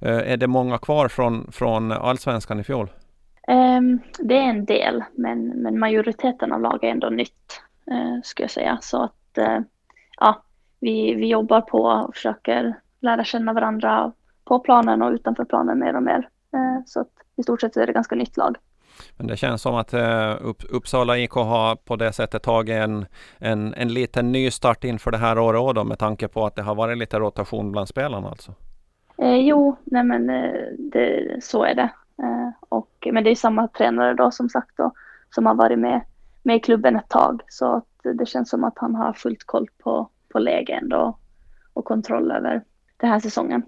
eh, 0.00 0.32
är 0.32 0.36
det 0.36 0.46
många 0.46 0.78
kvar 0.78 1.08
från, 1.08 1.52
från 1.52 1.92
allsvenskan 1.92 2.60
i 2.60 2.64
fjol? 2.64 2.90
Um, 3.48 4.00
det 4.18 4.36
är 4.36 4.48
en 4.48 4.64
del, 4.64 5.04
men, 5.14 5.48
men 5.48 5.78
majoriteten 5.78 6.52
av 6.52 6.60
lag 6.60 6.84
är 6.84 6.88
ändå 6.88 7.08
nytt, 7.08 7.60
uh, 7.90 8.20
skulle 8.22 8.44
jag 8.44 8.50
säga. 8.50 8.78
Så 8.82 9.02
att 9.02 9.38
ja, 10.20 10.42
vi, 10.80 11.14
vi 11.14 11.28
jobbar 11.28 11.60
på 11.60 11.82
och 11.82 12.14
försöker 12.14 12.74
lära 13.00 13.24
känna 13.24 13.52
varandra 13.52 14.12
på 14.44 14.58
planen 14.58 15.02
och 15.02 15.10
utanför 15.12 15.44
planen 15.44 15.78
mer 15.78 15.96
och 15.96 16.02
mer. 16.02 16.28
Uh, 16.54 16.82
så 16.86 17.00
att 17.00 17.10
i 17.36 17.42
stort 17.42 17.60
sett 17.60 17.76
är 17.76 17.86
det 17.86 17.92
ganska 17.92 18.14
nytt 18.14 18.36
lag. 18.36 18.56
Men 19.16 19.26
det 19.26 19.36
känns 19.36 19.62
som 19.62 19.74
att 19.74 19.94
eh, 19.94 20.36
Uppsala 20.70 21.18
IK 21.18 21.30
har 21.30 21.76
på 21.76 21.96
det 21.96 22.12
sättet 22.12 22.42
tagit 22.42 22.74
en, 22.74 23.06
en, 23.38 23.74
en 23.74 23.94
liten 23.94 24.32
ny 24.32 24.50
start 24.50 24.84
inför 24.84 25.10
det 25.10 25.18
här 25.18 25.38
året 25.38 25.74
då, 25.74 25.84
med 25.84 25.98
tanke 25.98 26.28
på 26.28 26.46
att 26.46 26.54
det 26.54 26.62
har 26.62 26.74
varit 26.74 26.98
lite 26.98 27.18
rotation 27.18 27.72
bland 27.72 27.88
spelarna 27.88 28.28
alltså. 28.28 28.54
Eh, 29.18 29.36
jo, 29.36 29.76
nej 29.84 30.04
men 30.04 30.30
eh, 30.30 30.52
det, 30.78 31.36
så 31.42 31.64
är 31.64 31.74
det. 31.74 31.90
Eh, 32.22 32.50
och, 32.68 33.08
men 33.12 33.24
det 33.24 33.30
är 33.30 33.34
samma 33.34 33.68
tränare 33.68 34.14
då 34.14 34.30
som 34.30 34.48
sagt 34.48 34.76
då, 34.76 34.92
som 35.30 35.46
har 35.46 35.54
varit 35.54 35.78
med, 35.78 36.00
med 36.42 36.56
i 36.56 36.60
klubben 36.60 36.96
ett 36.96 37.08
tag. 37.08 37.42
Så 37.48 37.76
att 37.76 38.16
det 38.18 38.26
känns 38.28 38.50
som 38.50 38.64
att 38.64 38.78
han 38.78 38.94
har 38.94 39.12
fullt 39.12 39.44
koll 39.44 39.66
på, 39.82 40.08
på 40.32 40.38
lägen 40.38 40.92
och, 40.92 41.20
och 41.72 41.84
kontroll 41.84 42.30
över 42.30 42.62
den 42.96 43.10
här 43.10 43.20
säsongen. 43.20 43.62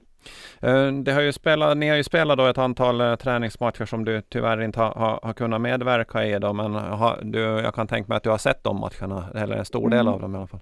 Eh, 0.61 0.93
det 0.93 1.13
har 1.13 1.21
ju 1.21 1.33
spelat, 1.33 1.77
ni 1.77 1.89
har 1.89 1.97
ju 1.97 2.05
spelat 2.05 2.39
då 2.39 2.47
ett 2.47 2.59
antal 2.59 3.01
eh, 3.01 3.15
träningsmatcher 3.15 3.85
som 3.85 4.05
du 4.05 4.21
tyvärr 4.21 4.63
inte 4.63 4.81
har, 4.81 4.91
har, 4.95 5.21
har 5.23 5.33
kunnat 5.33 5.61
medverka 5.61 6.25
i. 6.25 6.39
Då, 6.39 6.53
men 6.53 6.75
har, 6.75 7.19
du, 7.23 7.41
jag 7.41 7.75
kan 7.75 7.87
tänka 7.87 8.09
mig 8.09 8.17
att 8.17 8.23
du 8.23 8.31
har 8.31 8.39
sett 8.39 8.65
de 8.65 8.81
matcherna, 8.81 9.25
eller 9.35 9.57
en 9.57 9.65
stor 9.65 9.91
del 9.91 10.01
mm. 10.01 10.15
av 10.15 10.21
dem 10.21 10.35
i 10.35 10.39
alla 10.39 10.47
fall. 10.47 10.61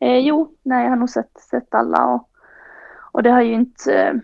Eh, 0.00 0.18
jo, 0.18 0.54
nej, 0.62 0.82
jag 0.82 0.90
har 0.90 0.96
nog 0.96 1.10
sett, 1.10 1.38
sett 1.50 1.74
alla 1.74 2.06
och, 2.06 2.28
och 3.12 3.22
det 3.22 3.30
har 3.30 3.42
ju 3.42 3.54
inte 3.54 3.94
eh, 3.94 4.14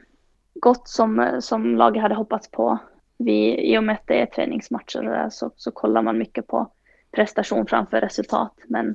gått 0.54 0.88
som, 0.88 1.36
som 1.40 1.76
laget 1.76 2.02
hade 2.02 2.14
hoppats 2.14 2.50
på. 2.50 2.78
Vi, 3.18 3.72
I 3.72 3.78
och 3.78 3.84
med 3.84 3.94
att 3.94 4.06
det 4.06 4.20
är 4.20 4.26
träningsmatcher 4.26 5.28
så, 5.30 5.50
så 5.56 5.70
kollar 5.70 6.02
man 6.02 6.18
mycket 6.18 6.46
på 6.46 6.70
prestation 7.12 7.66
framför 7.66 8.00
resultat. 8.00 8.54
Men, 8.68 8.94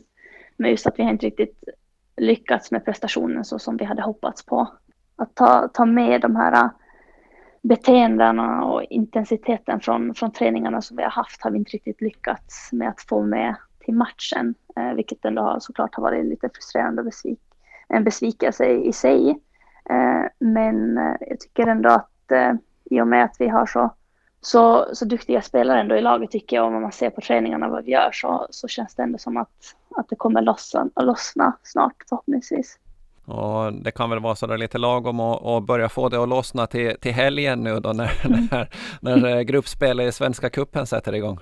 men 0.58 0.72
just 0.72 0.88
att 0.88 1.00
vi 1.00 1.04
har 1.04 1.12
inte 1.12 1.26
riktigt 1.26 1.64
lyckats 2.20 2.72
med 2.72 2.86
prestationen 2.86 3.46
så 3.46 3.60
som 3.60 3.78
vi 3.78 3.86
hade 3.86 4.02
hoppats 4.02 4.46
på 4.46 4.68
att 5.16 5.36
ta, 5.36 5.68
ta 5.68 5.86
med 5.86 6.22
de 6.22 6.36
här 6.36 6.54
äh, 6.54 6.70
beteendena 7.62 8.64
och 8.64 8.84
intensiteten 8.84 9.80
från, 9.80 10.16
från 10.16 10.32
träningarna 10.32 10.82
som 10.82 10.98
vi 10.98 11.04
har 11.04 11.10
haft 11.10 11.44
har 11.44 11.52
vi 11.52 11.58
inte 11.58 11.72
riktigt 11.72 12.02
lyckats 12.02 12.70
med 12.72 12.90
att 12.90 13.02
få 13.02 13.22
med 13.22 13.56
till 13.80 13.94
matchen, 13.94 14.56
eh, 14.76 14.94
vilket 14.94 15.26
ändå 15.26 15.42
har, 15.42 15.60
såklart 15.60 15.96
har 15.96 16.04
varit 16.04 16.26
lite 16.26 16.50
frustrerande 16.54 17.02
och 17.02 17.06
besvik 17.06 17.40
en 17.88 18.04
besvikelse 18.04 18.66
i, 18.66 18.94
sig. 18.94 19.30
Eh, 19.90 20.24
men 20.40 20.96
jag 21.20 21.40
tycker 21.40 21.68
ändå 21.68 21.90
att 21.90 22.32
eh, 22.32 22.54
i 22.86 23.02
och 23.02 23.08
med 23.08 23.24
att 23.24 23.36
vi 23.40 23.48
har 23.48 23.66
så 23.66 23.94
så, 24.42 24.88
så 24.94 25.06
duktiga 25.06 25.42
spelare 25.42 25.80
ändå 25.80 25.96
i 25.96 26.02
laget 26.02 26.32
tycker 26.32 26.56
jag. 26.56 26.66
Om 26.66 26.82
man 26.82 26.92
ser 26.92 27.10
på 27.10 27.22
träningarna 27.22 27.70
vad 27.70 27.86
vi 27.86 27.92
gör 27.92 28.10
så, 28.14 28.48
så 28.50 28.68
känns 28.68 28.96
det 28.96 29.04
ändå 29.04 29.18
som 29.18 29.38
att, 29.38 29.50
att 29.96 30.10
det 30.10 30.16
kommer 30.16 30.42
lossna, 30.42 30.90
lossna 30.96 31.58
snart 31.64 31.96
förhoppningsvis. 32.10 32.80
Och 33.26 33.74
det 33.74 33.92
kan 33.92 34.10
väl 34.10 34.20
vara 34.20 34.36
sådär 34.36 34.58
lite 34.58 34.78
lagom 34.78 35.20
att 35.20 35.66
börja 35.66 35.90
få 35.90 36.10
det 36.10 36.24
att 36.24 36.30
lossna 36.30 36.68
till, 36.68 36.96
till 37.02 37.12
helgen 37.12 37.64
nu 37.64 37.80
då 37.80 37.94
när, 37.94 38.26
mm. 38.26 38.48
när, 38.52 38.68
när 39.02 39.38
eh, 39.38 39.42
gruppspelet 39.42 40.10
i 40.10 40.12
Svenska 40.12 40.50
Kuppen 40.50 40.88
sätter 40.88 41.16
igång. 41.16 41.40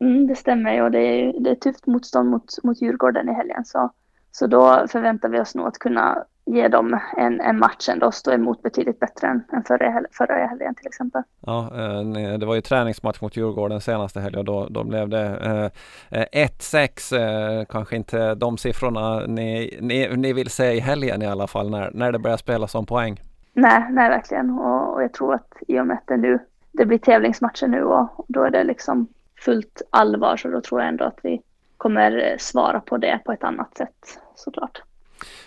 Mm, 0.00 0.26
det 0.26 0.36
stämmer 0.36 0.82
och 0.82 0.90
det 0.90 0.98
är, 0.98 1.40
det 1.40 1.50
är 1.50 1.54
tufft 1.54 1.86
motstånd 1.86 2.30
mot, 2.30 2.62
mot 2.62 2.82
Djurgården 2.82 3.28
i 3.28 3.32
helgen 3.32 3.64
så, 3.64 3.90
så 4.36 4.46
då 4.46 4.86
förväntar 4.88 5.28
vi 5.28 5.40
oss 5.40 5.54
nog 5.54 5.66
att 5.66 5.78
kunna 5.78 6.24
ge 6.46 6.68
dem 6.68 7.00
en, 7.16 7.40
en 7.40 7.58
match 7.58 7.88
ändå 7.88 8.10
stå 8.10 8.32
emot 8.32 8.62
betydligt 8.62 9.00
bättre 9.00 9.26
än, 9.26 9.44
än 9.52 9.64
förra, 9.64 10.02
förra 10.12 10.46
helgen 10.46 10.74
till 10.74 10.86
exempel. 10.86 11.22
Ja, 11.40 11.70
eh, 11.74 12.38
det 12.38 12.46
var 12.46 12.54
ju 12.54 12.60
träningsmatch 12.60 13.20
mot 13.20 13.36
Djurgården 13.36 13.80
senaste 13.80 14.20
helgen 14.20 14.38
och 14.38 14.44
då, 14.44 14.66
då 14.70 14.84
blev 14.84 15.08
det 15.08 15.26
eh, 16.10 16.46
1-6. 16.46 17.16
Eh, 17.16 17.58
eh, 17.58 17.64
kanske 17.64 17.96
inte 17.96 18.34
de 18.34 18.58
siffrorna 18.58 19.20
ni, 19.26 19.78
ni, 19.80 20.16
ni 20.16 20.32
vill 20.32 20.50
se 20.50 20.72
i 20.72 20.80
helgen 20.80 21.22
i 21.22 21.26
alla 21.26 21.46
fall 21.46 21.70
när, 21.70 21.90
när 21.94 22.12
det 22.12 22.18
börjar 22.18 22.36
spelas 22.36 22.74
om 22.74 22.86
poäng. 22.86 23.20
Nej, 23.52 23.86
nej 23.90 24.08
verkligen 24.08 24.50
och, 24.50 24.94
och 24.94 25.02
jag 25.02 25.12
tror 25.12 25.34
att 25.34 25.52
i 25.68 25.80
och 25.80 25.86
med 25.86 25.96
att 25.96 26.06
det 26.06 26.16
nu 26.16 26.38
det 26.72 26.86
blir 26.86 26.98
tävlingsmatcher 26.98 27.66
nu 27.66 27.82
och 27.84 28.24
då 28.28 28.42
är 28.42 28.50
det 28.50 28.64
liksom 28.64 29.08
fullt 29.44 29.82
allvar 29.90 30.36
så 30.36 30.48
då 30.48 30.60
tror 30.60 30.80
jag 30.80 30.88
ändå 30.88 31.04
att 31.04 31.18
vi 31.22 31.42
kommer 31.76 32.36
svara 32.38 32.80
på 32.80 32.96
det 32.96 33.20
på 33.24 33.32
ett 33.32 33.44
annat 33.44 33.76
sätt 33.76 34.23
såklart. 34.34 34.82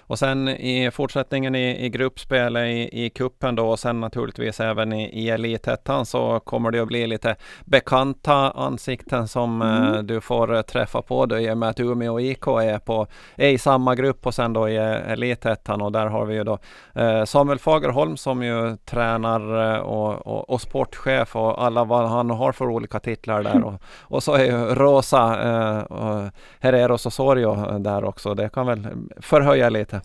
Och 0.07 0.19
sen 0.19 0.47
i 0.47 0.91
fortsättningen 0.91 1.55
i, 1.55 1.85
i 1.85 1.89
gruppspelet 1.89 2.63
i, 2.63 3.05
i 3.05 3.09
kuppen 3.09 3.55
då 3.55 3.69
och 3.69 3.79
sen 3.79 3.99
naturligtvis 3.99 4.59
även 4.59 4.93
i, 4.93 5.09
i 5.09 5.29
elitettan 5.29 6.05
så 6.05 6.39
kommer 6.39 6.71
det 6.71 6.79
att 6.79 6.87
bli 6.87 7.07
lite 7.07 7.35
bekanta 7.65 8.51
ansikten 8.51 9.27
som 9.27 9.61
mm. 9.61 9.93
eh, 9.93 9.99
du 9.99 10.21
får 10.21 10.55
eh, 10.55 10.61
träffa 10.61 11.01
på 11.01 11.25
då, 11.25 11.39
i 11.39 11.51
och 11.51 11.57
med 11.57 11.69
att 11.69 11.79
Umeå 11.79 12.13
och 12.13 12.21
IK 12.21 12.47
är, 12.47 12.79
på, 12.79 13.07
är 13.35 13.49
i 13.49 13.57
samma 13.57 13.95
grupp 13.95 14.25
och 14.25 14.33
sen 14.33 14.53
då 14.53 14.69
i 14.69 14.75
eh, 14.75 15.11
elitettan 15.11 15.81
och 15.81 15.91
där 15.91 16.07
har 16.07 16.25
vi 16.25 16.35
ju 16.35 16.43
då 16.43 16.59
eh, 16.95 17.23
Samuel 17.23 17.59
Fagerholm 17.59 18.17
som 18.17 18.43
ju 18.43 18.77
tränar 18.77 19.41
och, 19.79 20.27
och, 20.27 20.49
och, 20.49 20.61
sportchef 20.61 21.35
och 21.35 21.63
alla 21.63 21.83
vad 21.83 22.09
han 22.09 22.29
har 22.29 22.51
för 22.51 22.65
olika 22.65 22.99
titlar 22.99 23.43
där 23.43 23.63
och, 23.63 23.73
och 23.99 24.23
så 24.23 24.33
är 24.33 24.45
ju 24.45 24.75
Rosa 24.75 25.41
eh, 25.43 26.27
Hereros 26.59 27.05
Osorio 27.05 27.79
där 27.79 28.03
också. 28.03 28.33
Det 28.33 28.49
kan 28.49 28.67
väl 28.67 28.87
förhöja 29.21 29.69
lite 29.69 29.96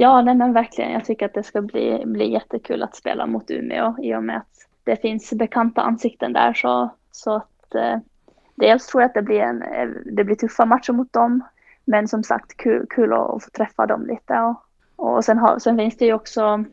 Ja, 0.00 0.22
nej 0.22 0.34
men 0.34 0.52
verkligen. 0.52 0.92
Jag 0.92 1.04
tycker 1.04 1.26
att 1.26 1.34
det 1.34 1.42
ska 1.42 1.62
bli, 1.62 2.02
bli 2.06 2.32
jättekul 2.32 2.82
att 2.82 2.96
spela 2.96 3.26
mot 3.26 3.50
Umeå 3.50 3.96
i 4.02 4.14
och 4.14 4.24
med 4.24 4.36
att 4.36 4.66
det 4.84 4.96
finns 4.96 5.32
bekanta 5.32 5.80
ansikten 5.80 6.32
där. 6.32 6.54
Så, 6.54 6.90
så 7.10 7.36
att 7.36 7.74
eh, 7.74 7.98
dels 8.54 8.86
tror 8.86 9.02
jag 9.02 9.08
att 9.08 9.14
det 9.14 9.22
blir, 9.22 9.40
en, 9.40 9.62
eh, 9.62 9.88
det 10.04 10.24
blir 10.24 10.36
tuffa 10.36 10.64
matcher 10.64 10.92
mot 10.92 11.12
dem. 11.12 11.44
Men 11.84 12.08
som 12.08 12.22
sagt 12.22 12.56
kul, 12.56 12.86
kul 12.90 13.12
att, 13.12 13.44
få 13.44 13.50
träffa 13.56 13.86
dem 13.86 14.06
lite. 14.06 14.40
Och, 14.40 14.56
och 14.96 15.24
sen, 15.24 15.38
har, 15.38 15.58
sen 15.58 15.76
finns 15.76 15.96
det 15.96 16.04
ju 16.04 16.12
också 16.12 16.64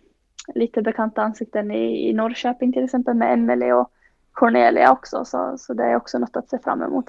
lite 0.56 0.82
bekanta 0.82 1.22
ansikten 1.22 1.72
i, 1.72 2.10
i 2.10 2.14
Norrköping 2.14 2.74
till 2.74 2.84
exempel 2.84 3.14
med 3.14 3.34
Emelie 3.34 3.74
och 3.74 3.92
Cornelia 4.38 4.92
också, 4.92 5.26
så, 5.26 5.58
så 5.58 5.74
det 5.74 5.84
är 5.84 5.96
också 5.96 6.18
något 6.18 6.36
att 6.36 6.50
se 6.50 6.60
fram 6.60 6.82
emot. 6.82 7.06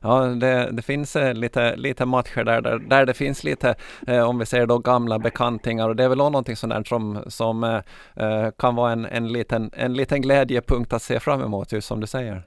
Ja, 0.00 0.20
det, 0.20 0.70
det 0.72 0.82
finns 0.82 1.16
eh, 1.16 1.34
lite, 1.34 1.76
lite 1.76 2.06
matcher 2.06 2.44
där, 2.44 2.60
där, 2.60 2.78
där 2.78 3.06
det 3.06 3.14
finns 3.14 3.44
lite, 3.44 3.74
eh, 4.06 4.28
om 4.28 4.38
vi 4.38 4.46
säger 4.46 4.66
då 4.66 4.78
gamla 4.78 5.18
bekantingar 5.18 5.88
och 5.88 5.96
det 5.96 6.04
är 6.04 6.08
väl 6.08 6.18
någonting 6.18 6.56
sånt 6.56 6.88
som, 6.88 7.24
som 7.26 7.64
eh, 7.64 7.80
eh, 8.16 8.50
kan 8.58 8.74
vara 8.74 8.92
en, 8.92 9.06
en, 9.06 9.28
liten, 9.28 9.70
en 9.72 9.94
liten 9.94 10.22
glädjepunkt 10.22 10.92
att 10.92 11.02
se 11.02 11.20
fram 11.20 11.42
emot, 11.42 11.72
just 11.72 11.88
som 11.88 12.00
du 12.00 12.06
säger. 12.06 12.42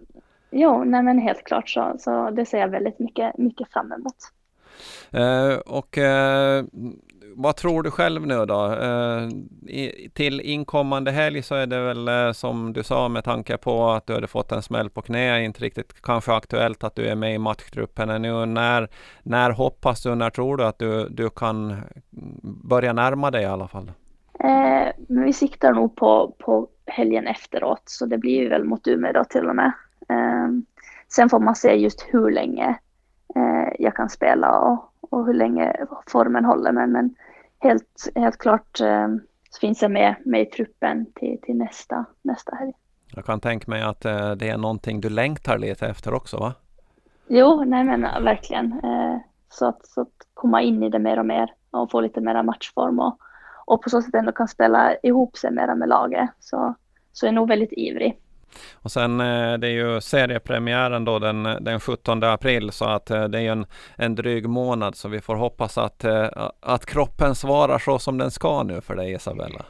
Jo, 0.52 0.84
nej 0.84 1.04
men 1.04 1.20
helt 1.20 1.44
klart 1.44 1.70
så, 1.70 1.96
så 2.00 2.30
det 2.30 2.46
ser 2.46 2.58
jag 2.58 2.68
väldigt 2.68 3.00
mycket, 3.00 3.38
mycket 3.38 3.72
fram 3.74 3.92
emot. 3.92 4.18
Eh, 5.12 5.58
och 5.58 5.98
eh, 5.98 6.64
vad 7.38 7.56
tror 7.56 7.84
du 7.84 7.92
själv 7.92 8.28
nu 8.28 8.46
då? 8.46 8.74
Eh, 8.74 9.28
i, 9.68 10.10
till 10.14 10.42
inkommande 10.42 11.12
helg 11.12 11.42
så 11.42 11.56
är 11.56 11.68
det 11.68 11.80
väl 11.80 12.08
eh, 12.08 12.32
som 12.32 12.74
du 12.74 12.84
sa 12.84 13.10
med 13.10 13.24
tanke 13.24 13.58
på 13.58 13.90
att 13.90 14.08
du 14.08 14.14
hade 14.14 14.28
fått 14.28 14.52
en 14.52 14.62
smäll 14.62 14.90
på 14.90 15.02
knä, 15.02 15.44
inte 15.44 15.64
riktigt 15.64 16.02
kanske 16.02 16.34
aktuellt 16.34 16.84
att 16.84 16.96
du 16.96 17.08
är 17.08 17.16
med 17.16 17.36
i 17.36 17.38
matchtruppen 17.38 18.22
nu. 18.22 18.46
När, 18.46 18.90
när 19.24 19.52
hoppas 19.52 20.04
du, 20.04 20.16
när 20.16 20.30
tror 20.30 20.58
du 20.58 20.66
att 20.66 20.80
du, 20.80 21.08
du 21.10 21.30
kan 21.30 21.76
börja 22.64 22.94
närma 22.94 23.32
dig 23.32 23.44
i 23.44 23.46
alla 23.46 23.68
fall? 23.68 23.92
Eh, 24.40 24.88
men 25.08 25.24
vi 25.24 25.34
siktar 25.34 25.74
nog 25.74 25.96
på, 25.96 26.36
på 26.38 26.68
helgen 26.86 27.28
efteråt, 27.28 27.82
så 27.86 28.06
det 28.06 28.18
blir 28.18 28.40
ju 28.40 28.50
väl 28.50 28.64
mot 28.64 28.88
Umeå 28.88 29.14
då 29.14 29.24
till 29.24 29.50
och 29.50 29.56
med. 29.56 29.72
Eh, 30.10 30.48
sen 31.08 31.30
får 31.30 31.40
man 31.40 31.56
se 31.56 31.76
just 31.76 32.06
hur 32.10 32.32
länge 32.32 32.80
eh, 33.36 33.74
jag 33.80 33.96
kan 33.96 34.10
spela 34.10 34.60
och, 34.60 34.94
och 35.10 35.26
hur 35.26 35.34
länge 35.34 35.76
formen 36.08 36.46
håller. 36.46 36.72
Men, 36.72 36.92
men 36.92 37.16
helt, 37.60 38.10
helt 38.16 38.38
klart 38.38 38.82
eh, 38.82 39.08
så 39.50 39.60
finns 39.60 39.82
jag 39.82 39.92
med, 39.92 40.16
med 40.26 40.42
i 40.42 40.46
truppen 40.46 41.06
till, 41.16 41.38
till 41.42 41.56
nästa, 41.56 42.06
nästa 42.22 42.56
helg. 42.56 42.74
Jag 43.16 43.26
kan 43.26 43.40
tänka 43.40 43.72
mig 43.72 43.82
att 43.82 44.06
eh, 44.06 44.32
det 44.32 44.50
är 44.50 44.58
någonting 44.58 45.02
du 45.02 45.10
längtar 45.10 45.58
lite 45.58 45.88
efter 45.88 46.14
också 46.14 46.38
va? 46.38 46.54
Jo, 47.28 47.64
nej 47.64 47.84
men 47.84 48.02
verkligen. 48.02 48.72
Eh, 48.84 49.18
så, 49.50 49.66
att, 49.66 49.86
så 49.86 50.02
att 50.02 50.14
komma 50.34 50.62
in 50.62 50.84
i 50.84 50.90
det 50.90 51.00
mer 51.00 51.20
och 51.20 51.26
mer 51.26 51.54
och 51.72 51.92
få 51.92 52.02
lite 52.02 52.22
mera 52.22 52.44
matchform 52.44 53.00
och, 53.00 53.18
och 53.66 53.82
på 53.82 53.90
så 53.90 54.02
sätt 54.02 54.16
ändå 54.16 54.32
kan 54.32 54.48
spela 54.48 54.96
ihop 55.04 55.38
sig 55.38 55.52
mera 55.52 55.76
med 55.76 55.90
laget. 55.90 56.30
Så, 56.40 56.76
så 57.12 57.26
är 57.26 57.28
jag 57.28 57.36
nog 57.36 57.48
väldigt 57.48 57.74
ivrig. 57.74 58.22
Och 58.74 58.92
sen 58.92 59.20
eh, 59.22 59.58
det 59.58 59.68
är 59.68 59.72
ju 59.72 60.02
seriepremiären 60.02 61.06
då 61.06 61.20
den, 61.20 61.46
eh, 61.46 61.56
den 61.56 61.80
17 61.80 62.24
april 62.24 62.72
så 62.72 62.86
att 62.86 63.10
eh, 63.12 63.24
det 63.24 63.42
är 63.42 63.52
en, 63.52 63.66
en 63.96 64.16
dryg 64.16 64.50
månad 64.50 64.96
så 64.96 65.08
vi 65.08 65.22
får 65.22 65.36
hoppas 65.36 65.78
att, 65.78 66.04
eh, 66.04 66.28
att 66.60 66.86
kroppen 66.86 67.36
svarar 67.36 67.80
så 67.80 68.00
som 68.00 68.18
den 68.18 68.32
ska 68.32 68.64
nu 68.64 68.82
för 68.82 68.96
dig 68.96 69.14
Isabella. 69.14 69.66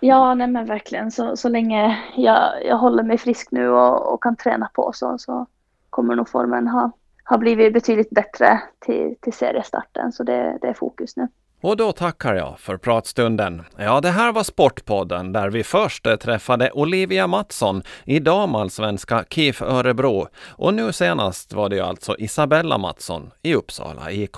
Ja, 0.00 0.34
nej 0.34 0.48
men 0.48 0.66
verkligen. 0.66 1.10
Så, 1.10 1.36
så 1.36 1.48
länge 1.48 1.98
jag, 2.16 2.64
jag 2.64 2.78
håller 2.78 3.02
mig 3.02 3.18
frisk 3.18 3.48
nu 3.50 3.68
och, 3.68 4.14
och 4.14 4.22
kan 4.22 4.36
träna 4.36 4.70
på 4.74 4.90
så, 4.94 5.18
så 5.18 5.46
kommer 5.90 6.16
nog 6.16 6.28
formen 6.28 6.68
ha, 6.68 6.90
ha 7.24 7.38
blivit 7.38 7.72
betydligt 7.72 8.10
bättre 8.10 8.60
till, 8.78 9.14
till 9.20 9.32
seriestarten. 9.32 10.12
Så 10.12 10.22
det, 10.22 10.58
det 10.60 10.68
är 10.68 10.74
fokus 10.74 11.16
nu. 11.16 11.28
Och 11.60 11.76
då 11.76 11.92
tackar 11.92 12.34
jag 12.34 12.58
för 12.58 12.76
pratstunden. 12.76 13.62
Ja, 13.76 14.00
det 14.00 14.10
här 14.10 14.32
var 14.32 14.42
Sportpodden 14.42 15.32
där 15.32 15.50
vi 15.50 15.64
först 15.64 16.06
träffade 16.20 16.70
Olivia 16.70 17.26
Mattsson 17.26 17.82
i 18.04 18.18
damallsvenska 18.18 19.24
KIF 19.30 19.62
Örebro 19.62 20.28
och 20.46 20.74
nu 20.74 20.92
senast 20.92 21.52
var 21.52 21.68
det 21.68 21.80
alltså 21.80 22.16
Isabella 22.18 22.78
Mattsson 22.78 23.30
i 23.42 23.54
Uppsala 23.54 24.10
IK. 24.10 24.36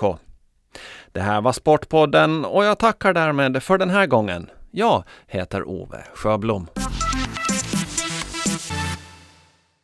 Det 1.11 1.21
här 1.21 1.41
var 1.41 1.51
Sportpodden 1.51 2.45
och 2.45 2.65
jag 2.65 2.79
tackar 2.79 3.13
därmed 3.13 3.63
för 3.63 3.77
den 3.77 3.89
här 3.89 4.05
gången. 4.05 4.49
Jag 4.71 5.03
heter 5.27 5.69
Ove 5.69 6.03
Sjöblom. 6.13 6.67